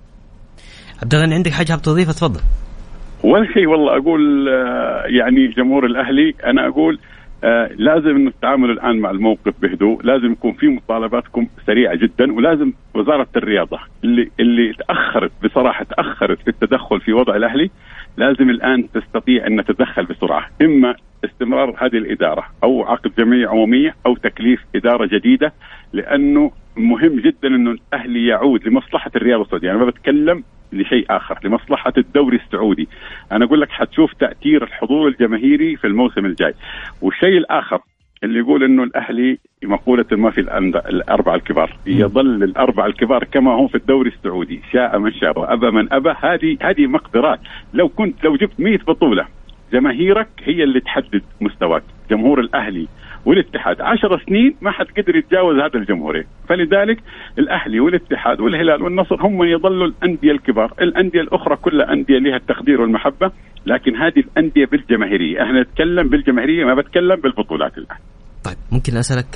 عبد 1.03 1.13
الغني 1.13 1.35
عندك 1.35 1.51
حاجة 1.51 1.75
تضيفها؟ 1.75 2.13
تفضل. 2.13 2.41
ولا 3.23 3.53
شيء 3.53 3.67
والله. 3.67 3.97
أقول 3.97 4.47
يعني 5.19 5.47
جمهور 5.47 5.85
الأهلي 5.85 6.33
أنا 6.45 6.67
أقول 6.67 6.99
آه 7.43 7.69
لازم 7.75 8.27
التعامل 8.27 8.69
الآن 8.71 8.99
مع 8.99 9.11
الموقف 9.11 9.53
بهدوء، 9.61 10.03
لازم 10.03 10.31
يكون 10.31 10.53
في 10.53 10.67
مطالباتكم 10.67 11.47
سريعة 11.67 11.95
جدا 11.95 12.33
ولازم 12.33 12.73
وزارة 12.93 13.27
الرياضة 13.35 13.79
اللي 14.03 14.29
اللي 14.39 14.73
تأخرت 14.73 15.31
بصراحة 15.43 15.83
تأخرت 15.83 16.41
في 16.41 16.47
التدخل 16.47 16.99
في 17.01 17.13
وضع 17.13 17.35
الأهلي 17.35 17.69
لازم 18.17 18.49
الآن 18.49 18.91
تستطيع 18.91 19.47
أن 19.47 19.65
تتدخل 19.65 20.05
بسرعة، 20.05 20.49
إما 20.61 20.95
استمرار 21.25 21.75
هذه 21.77 21.97
الإدارة 21.97 22.43
أو 22.63 22.83
عقد 22.83 23.11
جمعيه 23.17 23.47
عمومية 23.47 23.95
أو 24.05 24.15
تكليف 24.15 24.65
إدارة 24.75 25.05
جديدة 25.05 25.53
لأنه 25.93 26.51
مهم 26.77 27.19
جدا 27.19 27.47
إنه 27.47 27.71
الأهلي 27.71 28.27
يعود 28.27 28.67
لمصلحة 28.67 29.11
الرياضه 29.15 29.43
السعوديه، 29.43 29.71
أنا 29.71 29.77
ما 29.79 29.85
بتكلم 29.85 30.43
لشيء 30.73 31.05
آخر 31.09 31.39
لمصلحة 31.43 31.93
الدوري 31.97 32.37
السعودي. 32.37 32.87
أنا 33.31 33.45
أقول 33.45 33.61
لك 33.61 33.69
حتشوف 33.69 34.13
تأثير 34.13 34.63
الحضور 34.63 35.07
الجماهيري 35.07 35.75
في 35.75 35.87
الموسم 35.87 36.25
الجاي. 36.25 36.53
والشيء 37.01 37.37
الآخر 37.37 37.79
اللي 38.23 38.39
يقول 38.39 38.63
إنه 38.63 38.83
الأهلي 38.83 39.37
مقولة 39.63 40.05
ما 40.11 40.29
في 40.29 40.41
الأربعة 40.41 41.35
الكبار. 41.35 41.77
يظل 41.85 42.43
الأربعة 42.43 42.85
الكبار 42.85 43.23
كما 43.23 43.51
هم 43.51 43.67
في 43.67 43.75
الدوري 43.75 44.09
السعودي. 44.09 44.61
شاء 44.71 44.99
من 44.99 45.13
شاء 45.13 45.39
وابى 45.39 45.71
من 45.71 45.93
أبى. 45.93 46.13
هذه 46.19 46.57
هذه 46.61 46.87
مقدرات. 46.87 47.39
لو 47.73 47.89
كنت 47.89 48.23
لو 48.23 48.35
جبت 48.35 48.59
100 48.59 48.77
بطولة 48.77 49.27
جماهيرك 49.73 50.27
هي 50.43 50.63
اللي 50.63 50.79
تحدد 50.79 51.21
مستواك. 51.41 51.83
جمهور 52.09 52.39
الأهلي 52.39 52.87
والاتحاد. 53.25 53.81
عشر 53.81 54.21
سنين 54.27 54.55
ما 54.61 54.71
حد 54.71 54.85
قدر 54.97 55.15
يتجاوز 55.15 55.55
هذا 55.55 55.79
الجمهورين 55.79 56.23
فلذلك 56.49 56.99
الأهلي 57.39 57.79
والاتحاد 57.79 58.39
والهلال 58.41 58.83
والنصر 58.83 59.15
هم 59.25 59.37
من 59.37 59.47
يظلوا 59.47 59.87
الأندية 59.87 60.31
الكبار. 60.31 60.73
الأندية 60.81 61.21
الأخرى 61.21 61.55
كلها 61.55 61.93
أندية 61.93 62.19
لها 62.19 62.37
التقدير 62.37 62.81
والمحبة 62.81 63.31
لكن 63.65 63.95
هذه 63.95 64.19
الأندية 64.19 64.65
بالجماهيرية. 64.65 65.43
إحنا 65.43 65.61
نتكلم 65.61 66.09
بالجماهيرية 66.09 66.65
ما 66.65 66.75
بتكلم 66.81 67.15
بالبطولات 67.15 67.77
الآن. 67.77 67.97
طيب 68.43 68.57
ممكن 68.71 68.97
أسألك 68.97 69.35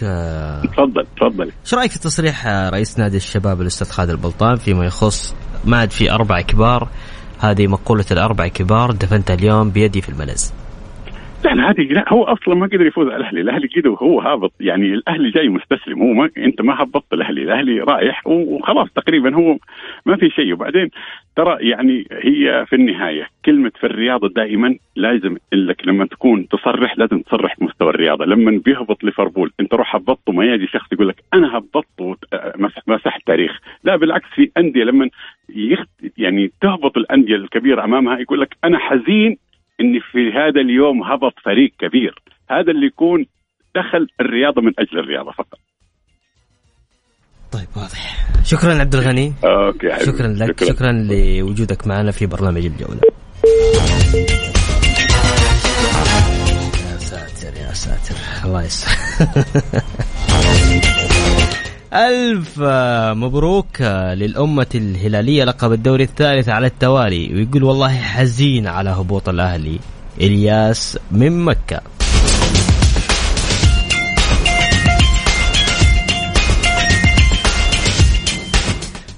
تفضل 0.73 1.05
تفضل. 1.17 1.51
إيش 1.65 1.73
رأيك 1.73 1.91
في 1.91 1.99
تصريح 1.99 2.47
رئيس 2.47 2.99
نادي 2.99 3.17
الشباب 3.17 3.61
الأستاذ 3.61 3.89
خالد 3.91 4.09
البلطان 4.09 4.55
فيما 4.55 4.85
يخص 4.85 5.35
ما 5.65 5.77
عاد 5.77 5.91
في 5.91 6.11
أربع 6.11 6.41
كبار؟ 6.41 6.87
هذه 7.39 7.67
مقولة 7.67 8.05
الأربع 8.11 8.47
كبار 8.47 8.91
دفنتها 8.91 9.33
اليوم 9.33 9.69
بيدي 9.69 10.01
في 10.01 10.09
الملز. 10.09 10.53
لا 11.45 11.69
هذه 11.69 11.93
لا 11.93 12.05
هو 12.13 12.23
أصلا 12.23 12.55
ما 12.55 12.65
قدر 12.65 12.85
يفوز 12.85 13.07
على 13.07 13.17
الأهلي، 13.17 13.41
الأهلي 13.41 13.67
كده 13.67 13.89
وهو 13.89 14.19
هابط 14.19 14.53
يعني 14.59 14.93
الأهلي 14.93 15.29
جاي 15.29 15.49
مستسلم. 15.49 16.01
هو 16.01 16.13
ما 16.13 16.29
أنت 16.37 16.61
ما 16.61 16.81
هبطت 16.81 17.13
الأهلي، 17.13 17.43
الأهلي 17.43 17.79
رايح 17.79 18.27
وخلاص 18.27 18.89
تقريبا 18.93 19.35
هو 19.35 19.57
ما 20.05 20.15
في 20.17 20.29
شيء. 20.29 20.53
وبعدين 20.53 20.89
ترى 21.35 21.57
يعني 21.69 22.07
هي 22.11 22.65
في 22.69 22.75
النهاية 22.75 23.27
كلمة 23.45 23.71
في 23.79 23.83
الرياضة 23.85 24.29
دائما 24.29 24.75
لازم 24.95 25.37
انك 25.53 25.87
لما 25.87 26.05
تكون 26.05 26.47
تصرح 26.47 26.97
لازم 26.97 27.19
تصرح 27.19 27.59
بمستوى 27.59 27.89
الرياضة، 27.89 28.25
لما 28.25 28.61
بيهبط 28.65 29.03
ليفربول 29.03 29.51
أنت 29.59 29.73
روح 29.73 29.95
هبطته 29.95 30.33
ما 30.33 30.45
يجي 30.45 30.67
شخص 30.67 30.93
يقول 30.93 31.07
لك 31.07 31.23
أنا 31.33 31.57
هبطت 31.57 31.87
مسحت 32.87 33.21
تاريخ، 33.25 33.59
لا 33.83 33.95
بالعكس 33.95 34.27
في 34.35 34.51
أندية 34.57 34.83
لما 34.83 35.09
يعني 36.17 36.51
تهبط 36.61 36.97
الأندية 36.97 37.35
الكبيرة 37.35 37.83
أمامها 37.83 38.19
يقول 38.19 38.41
لك 38.41 38.57
أنا 38.63 38.77
حزين 38.77 39.37
إن 39.81 39.99
في 40.11 40.31
هذا 40.39 40.61
اليوم 40.61 41.03
هبط 41.03 41.33
فريق 41.45 41.71
كبير. 41.79 42.15
هذا 42.49 42.71
اللي 42.71 42.85
يكون 42.85 43.25
دخل 43.75 44.07
الرياضة 44.21 44.61
من 44.61 44.73
أجل 44.79 44.99
الرياضة 44.99 45.31
فقط. 45.31 45.59
طيب 47.51 47.67
واضح. 47.75 48.27
شكرا 48.43 48.73
عبد 48.73 48.95
الغني. 48.95 49.33
أوكي 49.43 49.93
حبيبي. 49.93 50.05
شكرا 50.05 50.27
لك. 50.27 50.63
شكرا, 50.63 50.73
شكرا 50.73 50.91
لوجودك 50.91 51.87
معنا 51.87 52.11
في 52.11 52.25
برنامج 52.25 52.65
الجولة. 52.65 53.01
يا 56.91 56.97
ساتر 56.97 57.57
يا 57.57 57.73
ساتر. 57.73 58.15
الله 58.45 58.63
يسر 58.63 58.87
ألف 61.93 62.59
مبروك 63.17 63.81
للأمة 64.13 64.67
الهلالية 64.75 65.43
لقب 65.43 65.73
الدوري 65.73 66.03
الثالث 66.03 66.49
على 66.49 66.67
التوالي 66.67 67.33
ويقول 67.33 67.63
والله 67.63 67.97
حزين 67.97 68.67
على 68.67 68.89
هبوط 68.89 69.29
الأهلي 69.29 69.79
إلياس 70.21 70.99
من 71.11 71.45
مكة. 71.45 71.81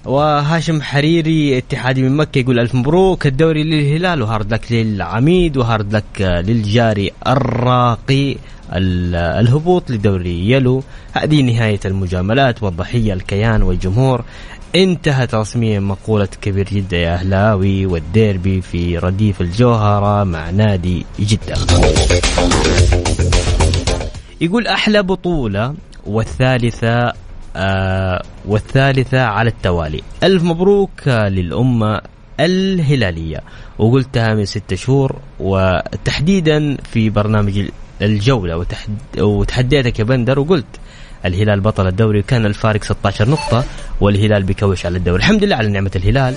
وهاشم 0.10 0.82
حريري 0.82 1.58
اتحادي 1.58 2.02
من 2.02 2.18
مكة 2.18 2.40
يقول 2.40 2.60
ألف 2.60 2.76
مبروك 2.76 3.28
الدوري 3.28 3.64
للهلال 3.64 4.22
و 4.22 4.28
hard 4.28 4.54
luck 4.54 4.72
للعميد 4.72 5.58
و 5.58 5.65
hard 5.65 5.96
luck 5.96 6.22
للجار 6.22 7.12
الراقي 7.28 8.36
الهبوط 8.74 9.92
لدوري 9.92 10.52
Yelo. 10.52 10.84
هذه 11.14 11.42
نهاية 11.42 11.80
المجاملات 11.86 12.64
والضحية 12.64 13.14
الكيان 13.14 13.62
والجمهور. 13.64 14.24
انتهت 14.76 15.36
رسميا 15.36 15.80
مقولة 15.80 16.30
كبير 16.42 16.70
جدة 16.70 16.98
يا 16.98 17.14
أهلاوي 17.14 17.86
والديربي 17.86 18.62
في 18.62 18.98
رديف 18.98 19.42
الجوهرة 19.42 20.24
مع 20.24 20.50
نادي 20.50 21.06
جدة. 21.20 21.56
يقول 24.42 24.68
أحلى 24.68 25.04
بطولة 25.04 25.74
والثالثة 26.06 27.14
آه 27.56 28.24
والثالثة 28.46 29.22
على 29.22 29.50
التوالي. 29.50 30.02
ألف 30.24 30.44
مبروك 30.44 31.08
للأمة 31.08 32.02
الهلالية. 32.40 33.42
وقلتها 33.80 34.34
من 34.34 34.46
ستة 34.46 34.76
شهور 34.76 35.16
وتحديدا 35.40 36.78
في 36.94 37.10
برنامج 37.10 37.66
الجولة 38.02 38.58
وتحد 38.58 38.98
وتحديتك 39.20 40.00
يا 40.00 40.04
بندر 40.04 40.40
وقلت 40.40 40.66
الهلال 41.26 41.62
بطل 41.62 41.88
الدوري 41.88 42.20
وكان 42.20 42.46
الفارق 42.46 42.84
16 42.84 43.30
نقطة 43.30 43.64
والهلال 44.02 44.44
بيكوش 44.44 44.86
على 44.86 44.98
الدوري. 44.98 45.18
الحمد 45.18 45.44
لله 45.44 45.56
على 45.56 45.68
نعمة 45.68 45.92
الهلال. 45.96 46.34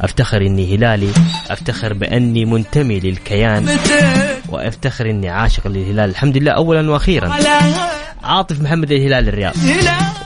أفتخر 0.00 0.40
إني 0.40 0.76
هلالي 0.76 1.10
أفتخر 1.50 1.92
بأني 1.92 2.44
منتمي 2.44 3.00
للكيان 3.00 3.68
وأفتخر 4.48 5.10
إني 5.10 5.28
عاشق 5.28 5.68
للهلال. 5.68 6.10
الحمد 6.10 6.36
لله 6.36 6.52
أولا 6.52 6.90
وأخيرا. 6.90 7.36
عاطف 8.26 8.60
محمد 8.60 8.92
الهلال 8.92 9.28
الرياض. 9.28 9.54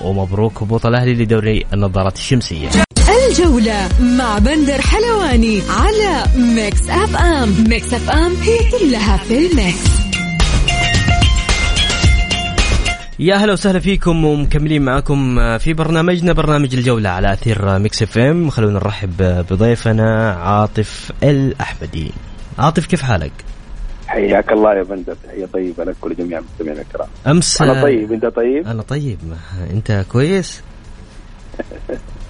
ومبروك 0.01 0.63
هبوط 0.63 0.87
الأهلي 0.87 1.15
لدوري 1.15 1.67
النظارات 1.73 2.17
الشمسية. 2.17 2.69
الجولة 3.31 3.89
مع 4.01 4.39
بندر 4.39 4.81
حلواني 4.81 5.63
على 5.71 6.25
Mix 6.37 6.91
FM 6.91 7.65
Mix 7.69 7.95
FM 7.95 8.33
هي 8.43 8.59
كلها 8.71 9.17
في 9.17 9.39
ال 9.39 9.51
mix. 9.51 10.01
يا 13.19 13.37
هلا 13.37 13.53
وسهلا 13.53 13.79
فيكم 13.79 14.25
ومكملين 14.25 14.83
معكم 14.83 15.39
في 15.59 15.73
برنامجنا 15.73 16.33
برنامج 16.33 16.75
الجولة 16.75 17.11
على 17.11 17.33
أثير 17.33 17.79
Mix 17.79 18.03
FM 18.03 18.51
خلونا 18.51 18.73
نرحب 18.73 19.45
بضيفنا 19.51 20.33
عاطف 20.33 21.13
الأحمدي. 21.23 22.13
عاطف 22.59 22.87
كيف 22.87 23.03
حالك؟ 23.03 23.33
حياك 24.11 24.53
الله 24.53 24.75
يا 24.75 24.83
بندر 24.83 25.17
تحية 25.25 25.47
طيبة 25.47 25.85
لك 25.85 25.97
ولجميع 26.03 26.39
المستمعين 26.39 26.79
الكرام. 26.79 27.09
أمس 27.27 27.63
أنا 27.63 27.83
طيب 27.83 28.13
أنت 28.13 28.27
طيب؟ 28.27 28.67
أنا 28.67 28.83
طيب. 28.83 29.19
أنت 29.71 30.05
كويس؟ 30.13 30.63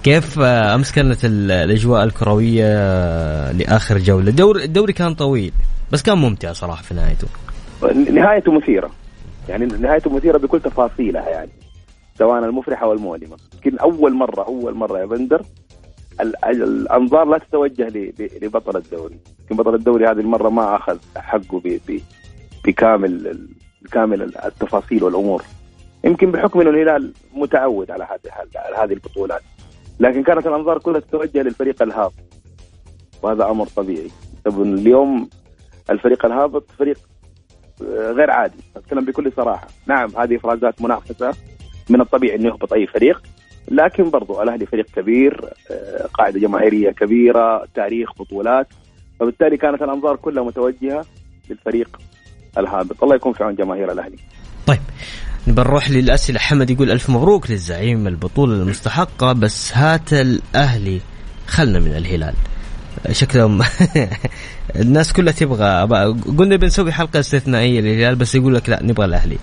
كيف 0.03 0.39
أمس 0.39 0.91
كانت 0.91 1.25
الأجواء 1.25 2.03
الكروية 2.03 2.65
لآخر 3.51 3.97
جولة؟ 3.97 4.29
الدوري, 4.29 4.63
الدوري 4.63 4.93
كان 4.93 5.13
طويل 5.13 5.53
بس 5.91 6.01
كان 6.01 6.17
ممتع 6.17 6.53
صراحة 6.53 6.83
في 6.83 6.93
نهايته. 6.93 7.27
نهايته 8.11 8.51
مثيرة. 8.51 8.91
يعني 9.49 9.65
نهايته 9.65 10.15
مثيرة 10.15 10.37
بكل 10.37 10.59
تفاصيلها 10.59 11.29
يعني 11.29 11.51
سواء 12.19 12.45
المفرحة 12.45 12.87
والمؤلمة. 12.87 13.37
يمكن 13.53 13.77
أول 13.77 14.13
مرة 14.13 14.43
أول 14.43 14.75
مرة 14.75 14.99
يا 14.99 15.05
بندر 15.05 15.41
الأنظار 16.21 17.25
لا 17.25 17.37
تتوجه 17.37 18.13
لبطل 18.41 18.77
الدوري. 18.77 19.19
يمكن 19.41 19.55
بطل 19.63 19.75
الدوري 19.75 20.05
هذه 20.05 20.19
المرة 20.19 20.49
ما 20.49 20.75
أخذ 20.75 20.97
حقه 21.15 21.79
بكامل 22.65 23.47
بكامل 23.81 24.21
التفاصيل 24.21 25.03
والأمور. 25.03 25.43
يمكن 26.03 26.31
بحكم 26.31 26.61
إنه 26.61 26.69
الهلال 26.69 27.13
متعود 27.33 27.91
على 27.91 28.03
هذه 28.03 28.83
هذه 28.83 28.93
البطولات. 28.93 29.41
لكن 29.99 30.23
كانت 30.23 30.47
الأنظار 30.47 30.77
كلها 30.79 30.99
تتوجه 30.99 31.41
للفريق 31.41 31.81
الهابط. 31.81 32.13
وهذا 33.23 33.45
أمر 33.45 33.65
طبيعي. 33.65 34.11
اليوم 34.47 35.29
الفريق 35.89 36.25
الهابط 36.25 36.71
فريق 36.79 36.97
غير 37.91 38.31
عادي. 38.31 38.57
أتكلم 38.75 39.05
بكل 39.05 39.31
صراحة. 39.37 39.67
نعم 39.85 40.09
هذه 40.17 40.35
إفرازات 40.35 40.81
منافسة. 40.81 41.33
من 41.89 42.01
الطبيعي 42.01 42.35
إنه 42.35 42.47
يهبط 42.47 42.73
أي 42.73 42.87
فريق. 42.87 43.21
لكن 43.67 44.09
برضو 44.09 44.41
الاهلي 44.41 44.65
فريق 44.65 44.85
كبير 44.95 45.45
آه، 45.71 46.07
قاعدة 46.13 46.39
جماهيرية 46.39 46.91
كبيرة 46.91 47.65
تاريخ 47.75 48.09
بطولات. 48.19 48.67
فبالتالي 49.19 49.57
كانت 49.57 49.81
الأنظار 49.81 50.15
كلها 50.15 50.43
متوجهة 50.43 51.05
للفريق 51.49 51.99
الهابط. 52.57 53.03
الله 53.03 53.15
يكون 53.15 53.33
في 53.33 53.43
عون 53.43 53.55
جماهير 53.55 53.91
الأهلي. 53.91 54.17
طيب 54.67 54.79
بنروح 55.47 55.91
للأسئلة. 55.91 56.39
حمد 56.39 56.69
يقول 56.69 56.91
ألف 56.91 57.09
مبروك 57.09 57.51
للزعيم 57.51 58.07
البطولة 58.07 58.53
المستحقة 58.53 59.33
بس 59.33 59.77
هات 59.77 60.13
الأهلي 60.13 61.01
خلنا 61.47 61.79
من 61.79 61.95
الهلال. 61.95 62.33
شكلهم 63.11 63.61
الناس 64.81 65.13
كلها 65.13 65.33
تبغى 65.33 65.83
قلنا 66.37 66.55
بنسوي 66.55 66.91
حلقة 66.91 67.19
استثنائية 67.19 67.81
للهلال 67.81 68.15
بس 68.15 68.35
يقول 68.35 68.55
لك 68.55 68.69
لا 68.69 68.83
نبغى 68.83 69.05
الأهلي. 69.05 69.37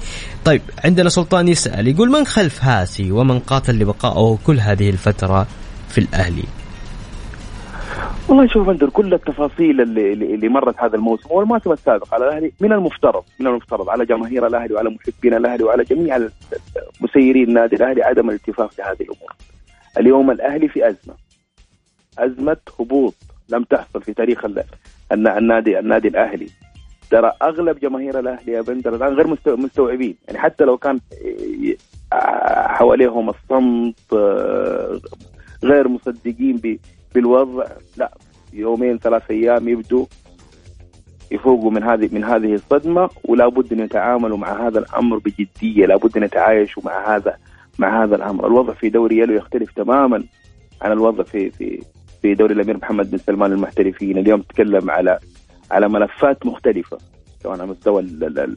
طيب 0.45 0.63
عندنا 0.85 1.09
سلطان 1.09 1.49
يسأل 1.49 1.89
يقول 1.89 2.11
من 2.11 2.25
خلف 2.25 2.65
هاسي 2.65 3.13
ومن 3.13 3.39
قاتل 3.39 3.79
لبقائه 3.79 4.39
كل 4.47 4.61
هذه 4.61 4.91
الفترة 4.91 5.47
في 5.89 5.99
الأهلي؟ 5.99 6.45
والله 8.29 8.47
شوف 8.47 8.69
انت 8.69 8.85
كل 8.85 9.15
التفاصيل 9.15 9.81
اللي 9.81 10.13
اللي 10.13 10.49
مرت 10.49 10.75
هذا 10.79 10.97
الموسم 10.97 11.29
والموسم 11.31 11.73
السابق 11.73 12.15
على 12.15 12.29
الأهلي 12.29 12.53
من 12.61 12.73
المفترض 12.73 13.23
من 13.41 13.47
المفترض 13.47 13.89
على 13.89 14.05
جماهير 14.07 14.47
الأهلي 14.47 14.75
وعلى 14.75 14.91
محبين 14.91 15.35
الأهلي 15.35 15.65
وعلى 15.65 15.85
جميع 15.85 16.19
مسيرين 17.01 17.49
النادي 17.49 17.77
الأهلي 17.77 18.03
عدم 18.03 18.31
الالتفاف 18.31 18.79
لهذه 18.79 19.03
الأمور. 19.03 19.33
اليوم 19.99 20.31
الأهلي 20.31 20.69
في 20.69 20.89
أزمة. 20.89 21.15
أزمة 22.19 22.57
هبوط 22.81 23.15
لم 23.49 23.65
تحصل 23.65 24.03
في 24.03 24.15
تاريخ 24.15 24.45
النادي 25.13 25.79
النادي 25.79 26.09
الأهلي. 26.09 26.49
ترى 27.11 27.33
أغلب 27.43 27.79
جماهير 27.79 28.19
الأهلي 28.19 28.53
يا 28.53 28.61
بندر 28.61 28.95
الآن 28.95 29.15
غير 29.15 29.37
مستوعبين. 29.47 30.17
يعني 30.27 30.39
حتى 30.39 30.65
لو 30.65 30.79
كان 30.79 31.01
حواليهم 32.67 33.31
الصمت 33.31 34.15
غير 35.65 35.89
مصدقين 35.89 36.79
بالوضع 37.15 37.65
لا 37.97 38.13
يومين 38.53 38.99
ثلاث 38.99 39.31
أيام 39.31 39.69
يبدوا 39.69 40.07
يفوقوا 41.31 41.71
من 41.71 41.83
هذه 41.83 42.09
من 42.13 42.25
هذه 42.25 42.55
الصدمة 42.55 43.11
ولا 43.25 43.49
بد 43.49 43.73
أن 43.73 43.81
يتعاملوا 43.81 44.39
مع 44.39 44.67
هذا 44.67 44.79
الأمر 44.79 45.19
بجدية 45.19 45.87
لا 45.87 45.97
بد 45.97 46.17
أن 46.17 46.23
يتعايشوا 46.23 46.83
مع 46.87 47.17
هذا 47.17 47.37
مع 47.79 48.05
هذا 48.05 48.17
الأمر. 48.17 48.47
الوضع 48.47 48.75
في 48.75 48.89
دوري 48.89 49.19
يلو 49.19 49.35
يختلف 49.35 49.73
تماما 49.73 50.25
عن 50.83 50.93
الوضع 50.93 51.25
في 51.25 51.51
في 51.51 51.83
في 52.23 52.35
دوري 52.35 52.55
الأمير 52.55 52.77
محمد 52.77 53.11
بن 53.11 53.19
سلمان 53.19 53.53
المحترفين. 53.53 54.19
اليوم 54.19 54.41
تتكلم 54.41 54.91
على 54.91 55.19
على 55.71 55.89
ملفات 55.89 56.47
مختلفة. 56.47 56.99
سواء 57.43 57.55
على 57.55 57.67
مستوى 57.67 58.03
ال 58.03 58.25
ال 58.25 58.39
ال 58.39 58.57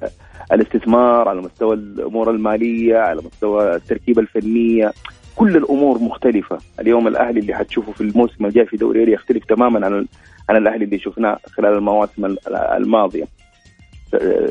الاستثمار 0.51 1.27
على 1.29 1.41
مستوى 1.41 1.75
الأمور 1.75 2.31
المالية 2.31 2.97
على 2.97 3.21
مستوى 3.21 3.75
التركيبة 3.75 4.21
الفنية. 4.21 4.93
كل 5.35 5.57
الأمور 5.57 5.99
مختلفة. 5.99 6.57
اليوم 6.79 7.07
الأهلي 7.07 7.39
اللي 7.39 7.53
حتشوفه 7.53 7.91
في 7.91 8.01
الموسم 8.01 8.45
الجاي 8.45 8.65
في 8.65 8.77
دوري 8.77 9.11
يختلف 9.13 9.45
تماما 9.45 9.85
عن 9.85 10.07
عن 10.49 10.57
الأهلي 10.57 10.85
اللي 10.85 10.99
شفناه 10.99 11.37
خلال 11.45 11.73
المواسم 11.73 12.35
الماضية. 12.47 13.27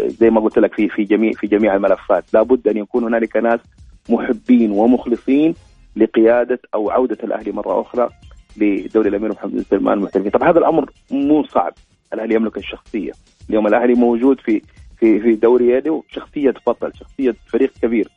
زي 0.07 0.31
ما 0.31 0.41
قلت 0.41 0.59
لك 0.59 0.75
في 0.75 0.89
في 0.89 1.05
جميع 1.05 1.33
في 1.33 1.47
جميع 1.47 1.75
الملفات. 1.77 2.25
لابد 2.35 2.69
أن 2.69 2.77
يكون 2.77 3.05
هنالك 3.05 3.37
ناس 3.37 3.61
محبين 4.09 4.71
ومخلصين 4.71 5.55
لقيادة 5.97 6.61
أو 6.75 6.91
عودة 6.91 7.19
الأهلي 7.25 7.53
مرة 7.53 7.81
أخرى. 7.81 8.09
لدوري 8.57 9.09
الأمير 9.09 9.33
محمد 9.33 9.53
بن 9.53 9.63
سلمان 9.63 9.99
المحترفين. 9.99 10.31
طب 10.31 10.43
هذا 10.43 10.59
الأمر 10.59 10.91
مو 11.11 11.45
صعب. 11.45 11.75
الأهلي 12.13 12.35
يملك 12.35 12.57
الشخصية. 12.57 13.13
اليوم 13.51 13.67
الأهلي 13.67 13.95
موجود 13.95 14.41
في 14.41 14.63
في 14.99 15.21
في 15.21 15.35
دوري 15.35 15.69
يده 15.69 16.03
شخصيه 16.13 16.55
بطل 16.67 16.93
شخصية 16.95 17.37
فريق 17.47 17.73
كبير. 17.83 18.09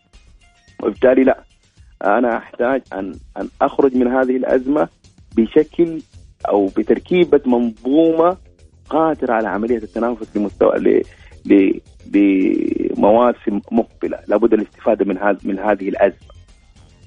وبالتالي 0.83 1.23
لا. 1.23 1.43
أنا 2.03 2.37
أحتاج 2.37 2.81
أن 2.93 3.15
أن 3.37 3.49
أخرج 3.61 3.95
من 3.95 4.07
هذه 4.07 4.37
الأزمة 4.37 4.89
بشكل 5.35 6.01
أو 6.49 6.65
بتركيبة 6.65 7.41
منظومة 7.45 8.37
قادرة 8.89 9.33
على 9.33 9.47
عملية 9.47 9.77
التنافس 9.77 10.37
لمستوى 10.37 11.03
لمواسم 12.05 13.61
مقبلة، 13.71 14.19
لابد 14.27 14.53
الاستفادة 14.53 15.05
من 15.05 15.17
هذا 15.17 15.37
من 15.43 15.59
هذه 15.59 15.89
الأزمة. 15.89 16.33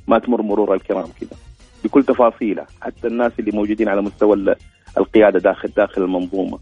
ما 0.08 0.18
تمر 0.18 0.42
مرور 0.42 0.74
الكرام 0.74 1.08
كذا 1.20 1.45
بكل 1.84 2.02
تفاصيلها، 2.02 2.66
حتى 2.80 3.06
الناس 3.06 3.32
اللي 3.38 3.50
موجودين 3.50 3.88
على 3.88 4.02
مستوى 4.02 4.36
ال- 4.36 4.56
القيادة 4.98 5.38
داخل 5.38 5.68
داخل 5.76 6.02
المنظومة. 6.02 6.58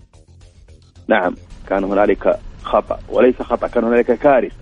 نعم 1.09 1.35
كان 1.68 1.85
هنالك 1.85 2.38
خطأ 2.62 2.98
وليس 3.09 3.42
خطأ 3.42 3.66
كان 3.66 3.85
هنالك 3.85 4.18
كارثة. 4.18 4.57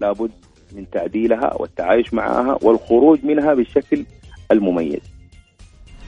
لابد 0.00 0.30
من 0.72 0.90
تعديلها 0.90 1.54
والتعايش 1.60 2.14
معها 2.14 2.58
والخروج 2.62 3.24
منها 3.24 3.54
بالشكل 3.54 4.04
المميز. 4.52 5.00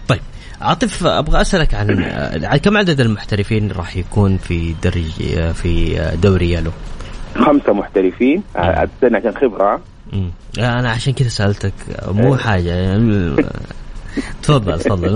طيب 0.09 0.21
عاطف 0.61 1.07
أبغى 1.07 1.41
أسألك 1.41 1.75
عن 1.75 2.57
كم 2.57 2.77
عدد 2.77 3.01
المحترفين 3.01 3.73
راح 3.73 3.97
يكون 3.97 4.37
في 4.37 4.75
درج 4.83 5.11
في 5.53 5.99
دوري 6.23 6.51
يالو؟ 6.51 6.71
خمسة 7.35 7.73
محترفين 7.73 8.43
عددنا 8.55 9.19
عشان 9.19 9.35
خبرة. 9.35 9.83
أنا 10.59 10.91
عشان 10.91 11.13
كذا 11.13 11.29
سألتك. 11.29 11.73
مو 12.09 12.37
حاجة 12.37 12.71
يعني 12.75 13.37
تفضل 14.43 14.81
تفضل. 14.81 15.13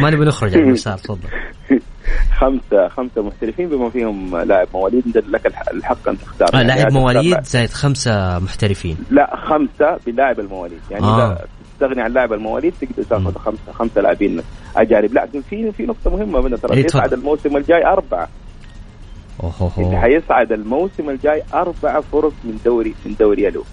ما- 0.00 0.10
نبي 0.10 0.24
نخرج 0.24 0.54
عن 0.56 0.62
المسار 0.62 0.98
تفضل. 0.98 1.28
خمسة 2.38 2.88
خمسة 2.88 3.22
محترفين 3.22 3.68
بما 3.68 3.90
فيهم 3.90 4.36
لاعب 4.36 4.68
مواليد. 4.74 5.02
انت 5.06 5.16
لك 5.16 5.46
الح- 5.46 5.68
الحق 5.68 6.08
أن 6.08 6.18
تختار. 6.18 6.48
آه 6.54 6.56
يعني 6.56 6.68
لاعب 6.68 6.92
مواليد. 6.92 7.42
زائد 7.44 7.70
خمسة 7.70 8.38
محترفين. 8.38 8.96
لا 9.10 9.36
خمسة 9.36 9.98
بلاعب 10.06 10.40
المواليد. 10.40 10.80
يعني 10.90 11.04
آه. 11.04 11.44
تستغني 11.74 12.02
عن 12.02 12.12
لاعب 12.12 12.32
المواليد 12.32 12.74
تقدر 12.80 13.02
تاخذ 13.02 13.34
خمسة 13.38 13.72
خمسة 13.72 14.00
لاعبين 14.00 14.40
أجانب. 14.76 15.14
لكن 15.14 15.40
في 15.40 15.72
في 15.72 15.82
نقطة 15.82 16.10
مهمة 16.10 16.40
من 16.40 16.60
ترى 16.60 16.76
إيه، 16.76 16.84
يصعد 16.84 17.02
تفضل. 17.08 17.18
الموسم 17.20 17.56
الجاي 17.56 17.86
أربعة. 17.86 18.28
اوه 19.42 19.72
اللي 19.78 19.96
حيصعد 20.00 20.52
الموسم 20.52 21.10
الجاي 21.10 21.42
أربعة 21.54 22.00
فرق 22.00 22.32
من 22.44 22.58
دوري 22.64 22.94
من 23.06 23.14
دوري 23.20 23.42
يلو. 23.42 23.64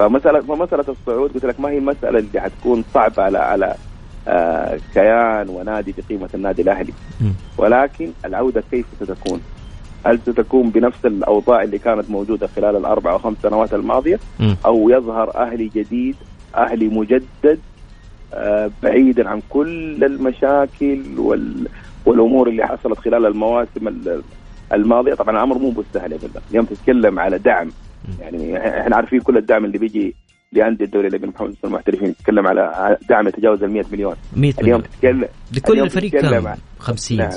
مم. 0.00 0.08
فمسألة 0.08 0.40
فمسألة 0.40 0.84
الصعود 0.88 1.32
قلت 1.32 1.44
لك 1.44 1.60
ما 1.60 1.68
هي 1.68 1.78
المسألة 1.78 2.18
اللي 2.18 2.40
حتكون 2.40 2.84
صعبة 2.94 3.22
على 3.22 3.38
على 3.38 3.74
آه 4.28 4.78
كيان 4.94 5.48
ونادي 5.48 5.94
بقيمة 5.98 6.28
النادي 6.34 6.62
الأهلي 6.62 6.92
مم. 7.20 7.32
ولكن 7.58 8.10
العودة 8.24 8.62
كيف 8.70 8.86
ستكون؟ 9.00 9.40
هل 10.06 10.18
ستكون 10.18 10.70
بنفس 10.70 11.06
الأوضاع 11.06 11.62
اللي 11.62 11.78
كانت 11.78 12.10
موجودة 12.10 12.46
خلال 12.46 12.76
الأربع 12.76 13.12
أو 13.12 13.18
خمس 13.18 13.36
سنوات 13.42 13.74
الماضية 13.74 14.18
مم. 14.40 14.56
أو 14.66 14.90
يظهر 14.90 15.34
أهلي 15.34 15.70
جديد 15.74 16.16
أهلي 16.56 16.88
مجدد 16.88 17.58
آه 18.34 18.70
بعيدا 18.82 19.28
عن 19.28 19.42
كل 19.48 20.04
المشاكل 20.04 21.02
وال 21.18 21.68
والأمور 22.06 22.48
اللي 22.48 22.66
حصلت 22.66 22.98
خلال 22.98 23.26
المواسم 23.26 23.88
ال- 23.88 24.22
الماضية 24.72 25.14
طبعا 25.14 25.36
الأمر 25.36 25.58
مو 25.58 25.70
بالسهل 25.70 26.12
يا 26.12 26.18
اليوم 26.50 26.64
تتكلم 26.64 27.18
على 27.18 27.38
دعم 27.38 27.70
يعني 28.20 28.58
إحنا 28.80 28.96
عارفين 28.96 29.20
كل 29.20 29.36
الدعم 29.36 29.64
اللي 29.64 29.78
بيجي 29.78 30.14
لأندية 30.52 30.84
الدوري 30.84 31.08
الامير 31.08 31.28
محمد 31.28 31.54
المحترفين 31.64 32.16
تتكلم 32.16 32.46
على 32.46 32.96
دعم 33.08 33.28
يتجاوز 33.28 33.62
ال 33.62 33.70
100 33.70 33.84
مليون 33.92 34.14
100 34.36 34.52
اليوم 34.52 34.62
مليون 34.62 34.82
تتكلم 34.82 35.28
لكل 35.56 35.72
اليوم 35.72 35.86
الفريق 35.86 36.10
كم؟ 36.20 36.46
عن- 36.48 36.56
50 36.78 37.18
نعم. 37.18 37.30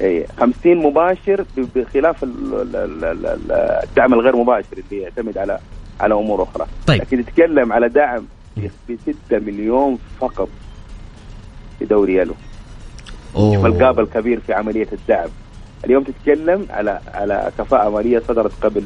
اي 0.00 0.26
50 0.40 0.76
مباشر 0.76 1.44
بخلاف 1.76 2.24
ال- 2.24 2.54
ال- 2.60 2.76
ال- 2.76 3.04
ال- 3.04 3.26
ال- 3.26 3.52
الدعم 3.88 4.14
الغير 4.14 4.36
مباشر 4.36 4.66
اللي 4.90 5.02
يعتمد 5.02 5.38
على 5.38 5.58
على 6.00 6.14
أمور 6.14 6.42
أخرى 6.42 6.66
طيب. 6.86 7.00
لكن 7.00 7.24
تتكلم 7.24 7.72
على 7.72 7.88
دعم 7.88 8.26
ب 8.56 8.96
6 9.06 9.38
مليون 9.38 9.98
فقط 10.20 10.48
في 11.78 11.84
دوري 11.84 12.14
يلو 12.16 12.34
أوه. 13.36 13.58
والقاب 13.62 14.00
الكبير 14.00 14.40
في 14.40 14.52
عملية 14.52 14.88
الدعم 14.92 15.28
اليوم 15.84 16.04
تتكلم 16.04 16.66
على 16.70 17.00
على 17.14 17.50
كفاءة 17.58 17.90
مالية 17.90 18.18
صدرت 18.28 18.52
قبل 18.62 18.82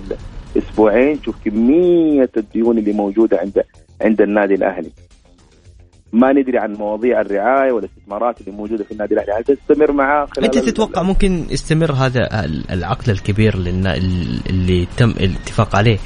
أسبوعين. 0.57 1.21
شوف 1.25 1.35
كمية 1.45 2.31
الديون 2.37 2.79
اللي 2.79 2.93
موجودة 2.93 3.39
عند 3.39 3.63
عند 4.03 4.21
النادي 4.21 4.55
الأهلي. 4.55 4.91
ما 6.13 6.33
ندري 6.33 6.59
عن 6.59 6.73
مواضيع 6.73 7.21
الرعاية 7.21 7.73
والاستثمارات 7.73 8.41
اللي 8.41 8.53
موجودة 8.53 8.85
في 8.85 8.93
النادي 8.93 9.15
الأهلي. 9.15 9.33
هل 9.33 9.45
تستمر 9.45 9.93
معاه 9.93 10.27
خلال 10.27 10.45
أنت 10.45 10.57
ال- 10.57 10.65
تتوقع 10.65 11.03
ممكن 11.03 11.45
يستمر 11.51 11.93
هذا 11.93 12.45
ال- 12.45 12.71
العقد 12.71 13.09
الكبير 13.09 13.57
للنا- 13.57 13.97
اللي 14.51 14.87
تم 14.97 15.11
الاتفاق 15.11 15.77
عليه 15.77 15.99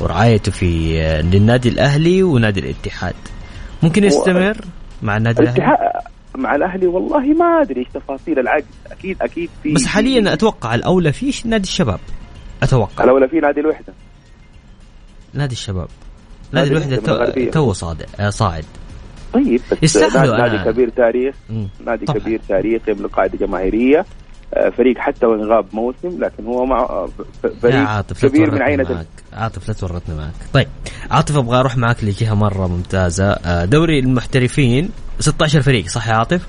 ورعايته 0.00 0.52
في 0.52 0.98
للنادي 1.32 1.68
الأهلي 1.68 2.22
ونادي 2.22 2.60
الاتحاد؟ 2.60 3.14
ممكن 3.82 4.04
يستمر 4.04 4.56
مع 5.02 5.16
النادي 5.16 5.42
الأهلي؟ 5.42 5.78
مع 6.36 6.54
الأهلي 6.54 6.86
والله 6.86 7.20
ما 7.20 7.60
أدري 7.62 7.80
إيش 7.80 7.88
تفاصيل. 7.94 8.38
العقد 8.38 8.64
أكيد 8.92 9.16
أكيد 9.22 9.48
في 9.62 9.72
بس 9.72 9.86
حاليا 9.86 10.32
أتوقع 10.32 10.74
الأولى 10.74 11.12
فيه 11.12 11.32
نادي 11.44 11.64
الشباب. 11.68 12.00
أتوقع. 12.62 13.04
الاولى 13.04 13.28
في 13.28 13.40
نادي 13.40 13.60
الوحدة؟ 13.60 13.92
نادي 15.34 15.52
الشباب. 15.52 15.88
نادي 16.52 16.70
نادي 16.70 16.86
الوحدة 16.94 17.50
تو-. 17.50 17.52
تو 17.52 17.72
صاعد 17.72 18.06
آه، 18.20 18.30
صاعد. 18.30 18.64
طيب 19.32 19.60
بس 19.82 19.96
نادي, 19.96 20.30
نادي 20.30 20.70
كبير 20.72 20.88
تاريخ. 20.88 21.34
مم. 21.50 21.68
نادي 21.86 22.04
طبعاً. 22.06 22.18
كبير 22.18 22.40
تاريخي 22.48 22.90
يملك 22.90 23.10
قاعدة 23.10 23.38
جماهيرية. 23.46 24.04
آه، 24.54 24.70
فريق 24.70 24.98
حتى 24.98 25.26
وان 25.26 25.44
غاب 25.52 25.66
موسم 25.72 26.18
لكن 26.24 26.46
هو 26.46 26.64
مع 26.66 26.78
آه، 26.80 27.08
فريق 27.62 27.76
عاطف 27.76 28.26
كبير 28.26 28.50
من 28.50 28.62
عينة 28.62 28.92
معك 28.94 29.06
عاطف 29.32 29.68
لا 29.68 29.74
تورطني 29.74 30.14
معك 30.16 30.32
طيب 30.52 30.68
عاطف 31.10 31.36
أبغى 31.36 31.60
أروح 31.60 31.76
معك 31.76 32.04
لجهة 32.04 32.34
مرة 32.34 32.66
ممتازة. 32.66 33.64
دوري 33.64 33.98
المحترفين 33.98 34.90
16 35.20 35.62
فريق 35.62 35.86
صح 35.86 36.08
يا 36.08 36.12
عاطف؟ 36.14 36.46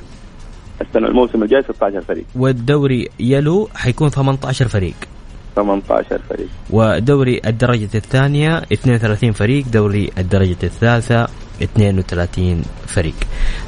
السنة 0.81 1.07
الموسم 1.07 1.43
الجاي 1.43 1.61
16 1.63 2.01
فريق. 2.01 2.25
والدوري 2.35 3.09
يلو 3.19 3.69
حيكون 3.75 4.09
18 4.09 4.67
فريق. 4.67 4.95
18 5.55 6.19
فريق. 6.29 6.47
ودوري 6.69 7.41
الدرجة 7.45 7.89
الثانية 7.95 8.57
32 8.73 9.31
فريق 9.31 9.65
دوري 9.73 10.09
الدرجة 10.17 10.57
الثالثة 10.63 11.27
32 11.61 12.61
فريق. 12.87 13.13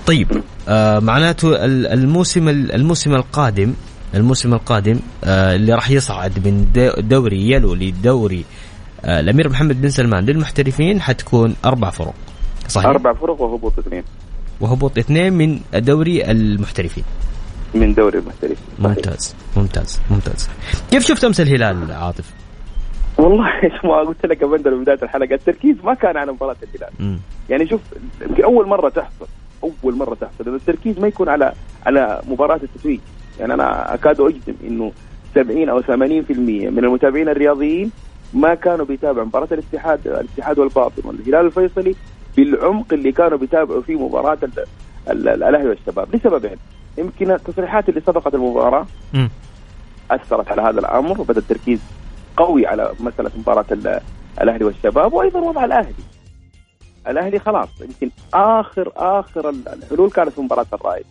طيب 0.07 0.27
آه 0.69 0.99
معناته 0.99 1.65
ال- 1.65 1.87
الموسم 1.87 2.49
ال- 2.49 2.71
الموسم 2.71 3.13
القادم 3.15 3.73
الموسم 4.15 4.53
القادم 4.53 4.99
آه 5.23 5.55
اللي 5.55 5.73
راح 5.73 5.89
يصعد 5.91 6.47
من 6.47 6.67
دو- 6.75 7.01
دوري 7.01 7.51
يلو 7.51 7.73
لدوري 7.73 8.45
آه 9.05 9.19
الأمير 9.19 9.49
محمد 9.49 9.81
بن 9.81 9.89
سلمان 9.89 10.25
للمحترفين 10.25 11.01
حتكون 11.01 11.55
أربع 11.65 11.89
فرق 11.89 12.13
صحيح؟ 12.67 12.85
أربع 12.87 13.13
فرق 13.13 13.41
وهبوط 13.41 13.79
اثنين. 13.79 14.03
وهبوط 14.61 14.97
اثنين 14.97 15.33
من 15.33 15.59
دوري 15.73 16.31
المحترفين. 16.31 17.03
من 17.75 17.93
دوري 17.93 18.19
المحترفين 18.19 18.55
صحيح. 18.83 18.87
ممتاز 18.89 19.35
ممتاز 19.57 19.99
ممتاز. 20.11 20.49
كيف 20.91 21.03
شفت 21.05 21.23
أمس 21.23 21.41
الهلال 21.41 21.91
عاطف؟ 21.91 22.33
والله 23.17 23.45
ما 23.83 23.97
قلت 23.99 24.25
لك 24.25 24.43
من 24.43 24.57
بداية 24.83 24.99
الحلقة 25.03 25.33
التركيز 25.35 25.75
ما 25.83 25.93
كان 25.93 26.17
على 26.17 26.31
مباراة 26.31 26.55
الهلال. 26.63 26.93
مم. 26.99 27.19
يعني 27.49 27.67
شوف 27.67 27.81
اول 28.43 28.67
مرة 28.67 28.89
تحصل 28.89 29.27
أول 29.63 29.95
مرة 29.95 30.15
تحصل 30.15 30.43
إنه 30.47 30.55
التركيز 30.55 30.99
ما 30.99 31.07
يكون 31.07 31.29
على 31.29 31.53
على 31.85 32.21
مباراة 32.27 32.59
التتويج. 32.63 32.99
يعني 33.39 33.53
أنا 33.53 33.93
أكاد 33.93 34.21
أجزم 34.21 34.53
إنه 34.63 34.91
70 35.35 35.69
أو 35.69 35.81
80% 35.81 35.89
من 35.89 36.85
المتابعين 36.85 37.29
الرياضيين 37.29 37.91
ما 38.33 38.55
كانوا 38.55 38.85
بيتابعوا 38.85 39.25
مباراة 39.25 39.47
الاتحاد 39.51 40.07
الاتحاد 40.07 40.59
والباطن. 40.59 41.01
والهلال 41.07 41.45
الفيصلي 41.45 41.95
بالعمق 42.37 42.93
اللي 42.93 43.11
كانوا 43.11 43.37
بيتابعوا 43.37 43.81
فيه 43.81 43.95
مباراة 44.05 44.37
ال- 44.43 44.65
ال- 45.11 45.27
الأهلي 45.43 45.69
والشباب. 45.69 46.15
لسببين. 46.15 46.57
يمكن 46.97 47.31
التصريحات 47.31 47.89
اللي 47.89 48.01
سبقت 48.01 48.33
المباراة. 48.35 48.85
أثرت 50.11 50.47
على 50.51 50.61
هذا 50.61 50.79
الأمر 50.79 51.21
وبدأ 51.21 51.39
التركيز 51.39 51.79
قوي 52.37 52.67
على 52.67 52.91
مسألة 52.99 53.31
مباراة 53.37 53.65
ال- 53.71 54.01
الأهلي 54.41 54.65
والشباب 54.65 55.13
وأيضا 55.13 55.39
وضع 55.39 55.65
الأهلي. 55.65 55.93
الأهلي 57.07 57.39
خلاص 57.39 57.69
يمكن 57.81 58.09
اخر 58.33 58.91
آخر 58.95 59.49
ال- 59.49 59.67
الحلول 59.67 60.11
كانت 60.11 60.29
في 60.29 60.41
مباراة 60.41 60.65
الرائد. 60.73 61.05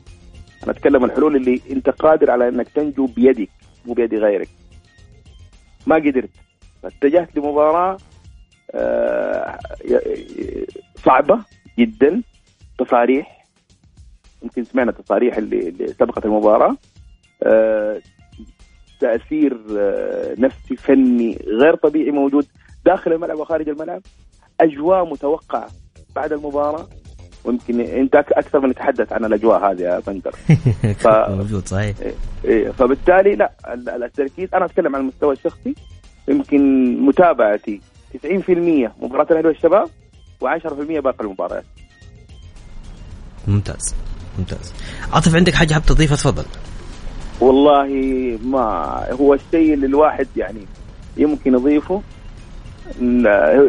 أنا 0.65 0.73
أتكلم 0.73 1.05
الحلول 1.05 1.37
اللي 1.37 1.61
أنت 1.71 1.89
قادر 1.91 2.31
على 2.31 2.49
أنك 2.49 2.69
تنجو 2.69 3.07
بيدك 3.07 3.49
مو 3.87 3.93
بيد 3.95 4.15
غيرك. 4.15 4.49
ما 5.87 5.97
قدرت. 5.97 6.31
فاتجهت 6.83 7.37
لمباراة 7.37 7.97
آه، 8.75 9.59
صعبة 11.05 11.39
جدا 11.79 12.23
تصاريح 12.79 13.44
يمكن 14.45 14.65
سمعنا 14.65 14.91
التصاريح 14.91 15.37
اللي, 15.37 15.69
اللي 15.69 15.87
سبقت 15.89 16.25
المباراة. 16.25 16.77
آه، 17.43 18.01
تأثير 19.01 19.59
آه، 19.79 20.35
نفسي 20.39 20.77
فني 20.77 21.39
غير 21.47 21.75
طبيعي 21.75 22.11
موجود 22.11 22.47
داخل 22.87 23.13
الملعب 23.13 23.39
وخارج 23.39 23.69
الملعب. 23.69 24.03
أجواء 24.61 25.05
متوقعة 25.11 25.69
بعد 26.17 26.33
المباراة. 26.33 26.87
ويمكن 27.45 27.81
أنت 27.81 28.15
أكثر 28.15 28.61
من 28.61 28.75
تتحدث 28.75 29.13
عن 29.13 29.25
الأجواء 29.25 29.71
هذه 29.73 29.81
يا 29.83 30.01
بندر. 30.07 30.31
ف- 31.05 31.29
موجود 31.31 31.67
صحيح. 31.69 31.97
إيه، 32.45 32.71
فبالتالي 32.71 33.35
لا 33.37 33.53
ال- 33.75 33.89
ال- 33.89 34.05
التركيز 34.05 34.55
أنا 34.55 34.65
أتكلم 34.65 34.95
عن 34.97 35.01
المستوى 35.03 35.33
الشخصي. 35.35 35.75
يمكن 36.29 36.61
متابعتي 37.07 37.81
90% 38.15 38.93
مباراة 39.03 39.27
الاهلي 39.31 39.49
والشباب 39.49 39.87
و10% 40.45 41.01
باقي 41.01 41.25
المباريات. 41.25 41.65
ممتاز. 43.49 43.95
ممتاز. 44.39 44.73
عاطف 45.13 45.35
عندك 45.35 45.55
حاجة 45.55 45.75
حاب 45.75 45.87
تضيفها؟ 45.87 46.17
تفضل. 46.17 46.45
والله 47.41 47.89
ما 48.45 48.65
هو 49.21 49.35
الشيء 49.35 49.75
اللي 49.75 49.87
الواحد 49.87 50.27
يعني 50.37 50.67
يمكن 51.17 51.55
يضيفه 51.55 52.03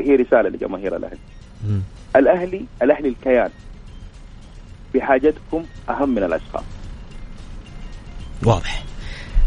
هي 0.05 0.15
رسالة 0.15 0.49
لجماهير 0.49 0.95
الأهلي. 0.95 1.19
الأهلي 2.15 2.65
الأهلي 2.81 3.09
الكيان 3.09 3.49
بحاجتكم 4.93 5.63
أهم 5.89 6.09
من 6.09 6.23
الأشخاص. 6.23 6.63
واضح. 8.43 8.83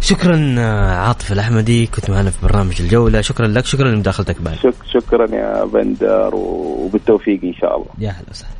شكرا 0.00 0.60
عاطف 0.90 1.32
الأحمدي 1.32 1.86
كنت 1.86 2.10
معنا 2.10 2.30
في 2.30 2.46
برنامج 2.46 2.82
الجولة. 2.82 3.20
شكرا 3.20 3.46
لك 3.46 3.66
شكرا 3.66 3.88
لمداخلتك 3.88 4.40
معنا 4.40 4.56
شك 4.56 4.74
شكرا 4.92 5.34
يا 5.34 5.64
بندر 5.64 6.34
وبالتوفيق 6.34 7.40
إن 7.44 7.54
شاء 7.54 7.76
الله. 7.76 7.88
يا 7.98 8.10
هلا 8.10 8.30
وسهلا. 8.30 8.52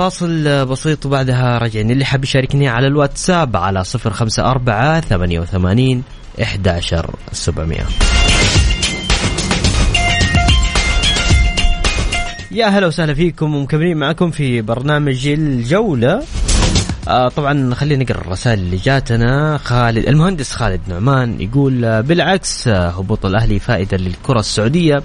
فاصل 0.00 0.66
بسيط 0.66 1.06
وبعدها 1.06 1.58
راجعين. 1.58 1.90
اللي 1.90 2.04
حاب 2.04 2.24
يشاركني 2.24 2.68
على 2.68 2.86
الواتساب 2.86 3.56
على 3.56 3.84
صفر 3.84 4.10
خمسة 4.10 4.50
أربعة 4.50 5.00
ثمانية 5.00 5.40
وثمانين 5.40 6.02
إحداشر 6.42 7.10
سبعمية. 7.32 7.86
يا 12.50 12.66
هلا 12.66 12.86
وسهلا 12.86 13.14
فيكم 13.14 13.54
ومكملين 13.54 13.96
معكم 13.96 14.30
في 14.30 14.62
برنامج 14.62 15.26
الجولة. 15.26 16.22
آه 17.08 17.28
طبعا 17.28 17.74
خلينا 17.74 18.04
نقرأ 18.04 18.20
الرسائل 18.20 18.58
اللي 18.58 18.76
جاتنا. 18.76 19.58
خالد 19.58 20.08
المهندس 20.08 20.52
خالد 20.52 20.80
نعمان 20.88 21.40
يقول 21.40 21.84
آه، 21.84 22.00
بالعكس 22.00 22.68
آه، 22.68 22.88
هبوط 22.88 23.26
الأهلي 23.26 23.58
فائده 23.58 23.96
للكرة 23.96 24.40
السعودية. 24.40 25.02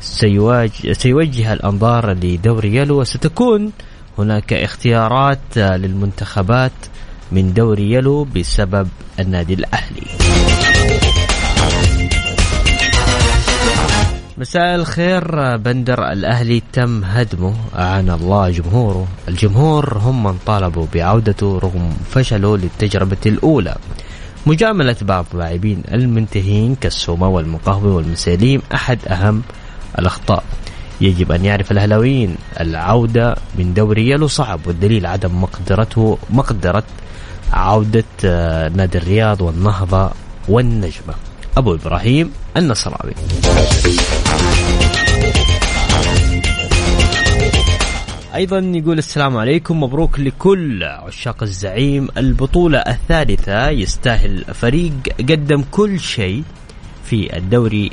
سيواجه, 0.00 0.92
سيوجه 0.92 1.52
الأنظار 1.52 2.12
لدوري 2.12 2.76
يلو 2.76 3.00
وستكون 3.00 3.72
هناك 4.18 4.52
اختيارات 4.52 5.58
آه، 5.58 5.76
للمنتخبات 5.76 6.72
من 7.32 7.52
دوري 7.52 7.92
يلو 7.92 8.24
بسبب 8.24 8.88
النادي 9.20 9.54
الأهلي. 9.54 10.06
مساء 14.38 14.74
الخير 14.74 15.40
آه، 15.40 15.56
بندر 15.56 16.12
الأهلي 16.12 16.62
تم 16.72 17.04
هدمه 17.04 17.54
أعان 17.78 18.10
الله 18.10 18.50
جمهوره. 18.50 19.06
الجمهور 19.28 19.98
هم 19.98 20.22
من 20.24 20.38
طالبوا 20.46 20.86
بعودته 20.94 21.58
رغم 21.58 21.96
فشله 22.10 22.56
للتجربة 22.56 23.16
الأولى. 23.26 23.76
مجاملة 24.46 24.96
بعض 25.02 25.26
اللاعبين 25.32 25.82
المنتهين 25.92 26.74
كالسومة 26.74 27.28
والمقهوة 27.28 27.94
والمساليم 27.94 28.62
أحد 28.74 28.98
أهم 29.08 29.42
الأخطاء. 29.98 30.44
يجب 31.00 31.32
أن 31.32 31.44
يعرف 31.44 31.72
الأهلاويين 31.72 32.36
العودة 32.60 33.36
من 33.58 33.74
دوري 33.74 34.10
يلو 34.10 34.26
صعب 34.26 34.60
والدليل 34.66 35.06
عدم 35.06 35.42
مقدرته 35.42 36.18
مقدرة 36.30 36.84
عودة 37.52 38.04
آه، 38.24 38.68
نادي 38.68 38.98
الرياض 38.98 39.40
والنهضة 39.40 40.10
والنجمة. 40.48 41.14
أبو 41.56 41.74
إبراهيم 41.74 42.32
النصراوي. 42.56 43.14
أيضا 48.34 48.58
يقول 48.58 48.98
السلام 48.98 49.36
عليكم 49.36 49.82
مبروك 49.82 50.20
لكل 50.20 50.84
عشاق 50.84 51.42
الزعيم. 51.42 52.08
البطولة 52.16 52.78
الثالثة 52.78 53.68
يستاهل 53.70 54.44
فريق 54.54 54.92
قدم 55.20 55.64
كل 55.70 56.00
شيء 56.00 56.42
في 57.04 57.36
الدوري 57.36 57.90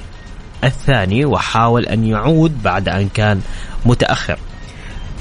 الثاني 0.65 1.25
وحاول 1.25 1.86
أن 1.86 2.06
يعود 2.06 2.63
بعد 2.63 2.89
أن 2.89 3.10
كان 3.10 3.41
متأخر. 3.86 4.38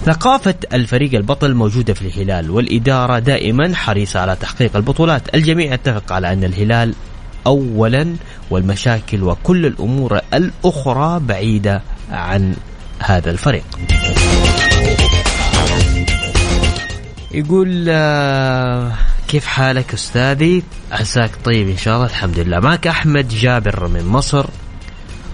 ثقافة 0.05 0.55
الفريق 0.73 1.15
البطل 1.15 1.55
موجودة 1.55 1.95
في 1.95 2.03
الهلال 2.03 2.51
والإدارة 2.51 3.19
دائما 3.19 3.75
حريصة 3.75 4.21
على 4.21 4.37
تحقيق 4.37 4.77
البطولات. 4.77 5.35
الجميع 5.35 5.73
يتفق 5.73 6.13
على 6.13 6.33
أن 6.33 6.45
الهلال 6.45 6.95
أولا 7.47 8.17
والمشاكل 8.51 9.23
وكل 9.23 9.67
الأمور 9.67 10.21
الأخرى 10.35 11.21
بعيدة 11.21 11.83
عن 12.11 12.55
هذا 12.99 13.31
الفريق. 13.31 13.65
يقول 17.35 17.87
آه، 17.89 18.93
كيف 19.29 19.47
حالك 19.47 19.95
أستاذي؟ 19.95 20.63
عساك 20.93 21.31
طيب 21.45 21.69
إن 21.69 21.77
شاء 21.77 21.95
الله 21.95 22.07
الحمد 22.07 22.39
لله. 22.39 22.61
معك 22.61 22.87
أحمد 22.87 23.29
جابر 23.29 23.89
من 23.89 24.07
مصر. 24.07 24.47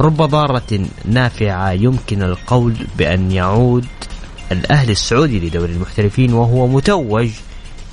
رب 0.01 0.17
ضارة 0.17 0.81
نافعة 1.05 1.71
يمكن 1.73 2.23
القول 2.23 2.75
بأن 2.99 3.33
يعود 3.33 3.87
الأهلي 4.53 4.93
السعودي 4.93 5.41
لدوري 5.41 5.73
المحترفين 5.73 6.33
وهو 6.33 6.67
متوج 6.67 7.31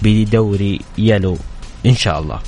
بدوري 0.02 0.82
يلو 0.98 1.38
إن 1.86 1.96
شاء 1.96 2.20
الله. 2.20 2.40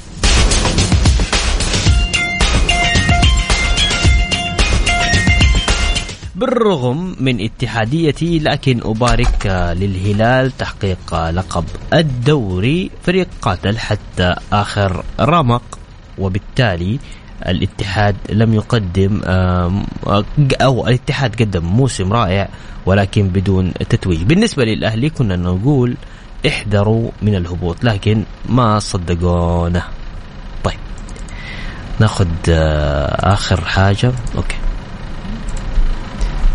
بالرغم 6.35 7.15
من 7.19 7.41
اتحاديتي 7.41 8.39
لكن 8.39 8.79
أبارك 8.83 9.45
للهلال 9.79 10.57
تحقيق 10.57 11.29
لقب 11.29 11.65
الدوري 11.93 12.91
فريق 13.03 13.27
قاتل 13.41 13.77
حتى 13.77 14.35
آخر 14.53 15.03
رمق 15.19 15.79
وبالتالي 16.17 16.99
الاتحاد 17.47 18.15
لم 18.29 18.53
يقدم 18.53 19.21
آه، 19.25 19.83
أو 20.61 20.87
الاتحاد 20.87 21.41
قدم 21.41 21.65
موسم 21.65 22.13
رائع 22.13 22.49
ولكن 22.85 23.27
بدون 23.27 23.73
تتويج. 23.73 24.23
بالنسبة 24.23 24.63
للأهلي 24.63 25.09
كنا 25.09 25.35
نقول 25.35 25.95
احذروا 26.47 27.11
من 27.21 27.35
الهبوط 27.35 27.83
لكن 27.83 28.23
ما 28.49 28.79
صدقونا. 28.79 29.83
طيب 30.63 30.79
ناخذ 31.99 32.27
آه، 32.49 33.33
آخر 33.33 33.61
حاجة. 33.61 34.11
okay. 34.35 34.55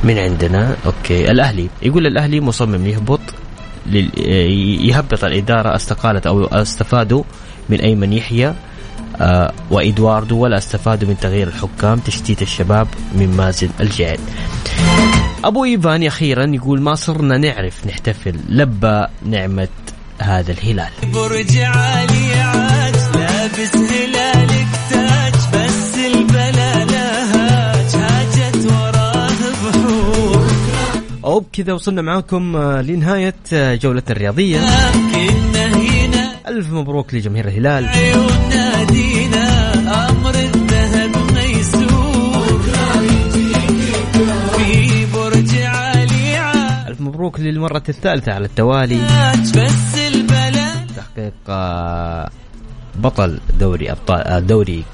من 0.05 0.19
عندنا 0.19 0.77
okay. 0.87 1.31
الأهلي 1.31 1.69
يقول 1.83 2.07
الأهلي 2.07 2.41
مصمم 2.41 2.87
يهبط 2.87 3.21
لل... 3.87 4.19
يهبط 4.89 5.25
الإدارة 5.25 5.77
استقالت 5.77 6.27
أو 6.27 6.45
استفادوا 6.45 7.23
من 7.69 7.81
أيمن 7.81 8.13
يحيى. 8.13 8.55
آه 9.17 9.53
وإدواردو 9.71 10.39
ولا 10.39 10.59
استفادوا 10.59 11.09
من 11.09 11.17
تغيير 11.21 11.49
الحكام 11.49 11.99
تشتيت 11.99 12.43
الشباب 12.43 12.89
من 13.15 13.37
مازن 13.37 13.69
الجعد. 13.81 14.21
أبو 15.45 15.65
إيفان 15.65 16.03
أخيرا 16.07 16.45
يقول 16.55 16.81
ما 16.81 16.95
صرنا 16.95 17.39
نعرف 17.39 17.87
نحتفل 17.87 18.35
لبى 18.49 19.07
نعمة 19.27 19.69
هذا 20.19 20.53
الهلال. 20.53 20.91
برج 21.15 21.57
عالي 21.57 22.35
عاج 22.35 22.95
لابس 23.15 23.77
هلالك 23.77 24.67
تاج 24.91 25.35
بس 25.55 25.99
البلا 26.15 26.85
لهاج 26.85 27.95
هاجت 27.97 28.67
وراه 28.67 29.29
بحور. 29.29 30.47
وبكذا 31.23 31.73
وصلنا 31.73 32.03
معاكم 32.03 32.57
آه، 32.57 32.81
لنهاية 32.83 33.35
آه، 33.53 33.75
جولتنا 33.75 34.31
هنا 34.31 35.14
ألف 36.49 36.71
مبروك 36.71 37.15
لجماهير 37.15 37.49
الهلال. 37.49 37.85
ألف 46.89 47.01
مبروك 47.01 47.41
للمرة 47.41 47.83
الثالثة 47.89 48.33
على 48.33 48.45
التوالي. 48.45 48.99
تحقيق 50.97 51.33
آه، 51.49 52.31
بطل 52.95 53.41
دوري 53.61 53.93
أبطال 53.93 54.21
آه، 54.21 54.39
دوري 54.39 54.85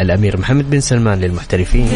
الأمير 0.00 0.36
محمد 0.36 0.70
بن 0.70 0.80
سلمان 0.80 1.20
للمحترفين. 1.20 1.88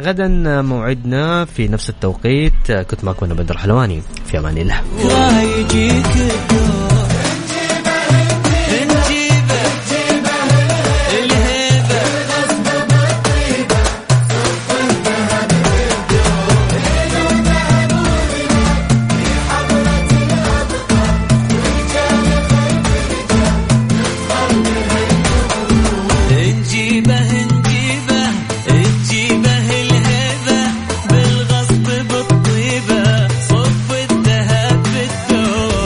غدا 0.00 0.28
موعدنا 0.62 1.44
في 1.44 1.68
نفس 1.68 1.90
التوقيت. 1.90 2.72
كنت 2.72 3.04
معكم 3.04 3.26
أنا 3.26 3.34
بدر 3.34 3.58
حلواني. 3.58 4.02
في 4.26 4.38
أمان 4.38 4.58
الله. 4.58 4.80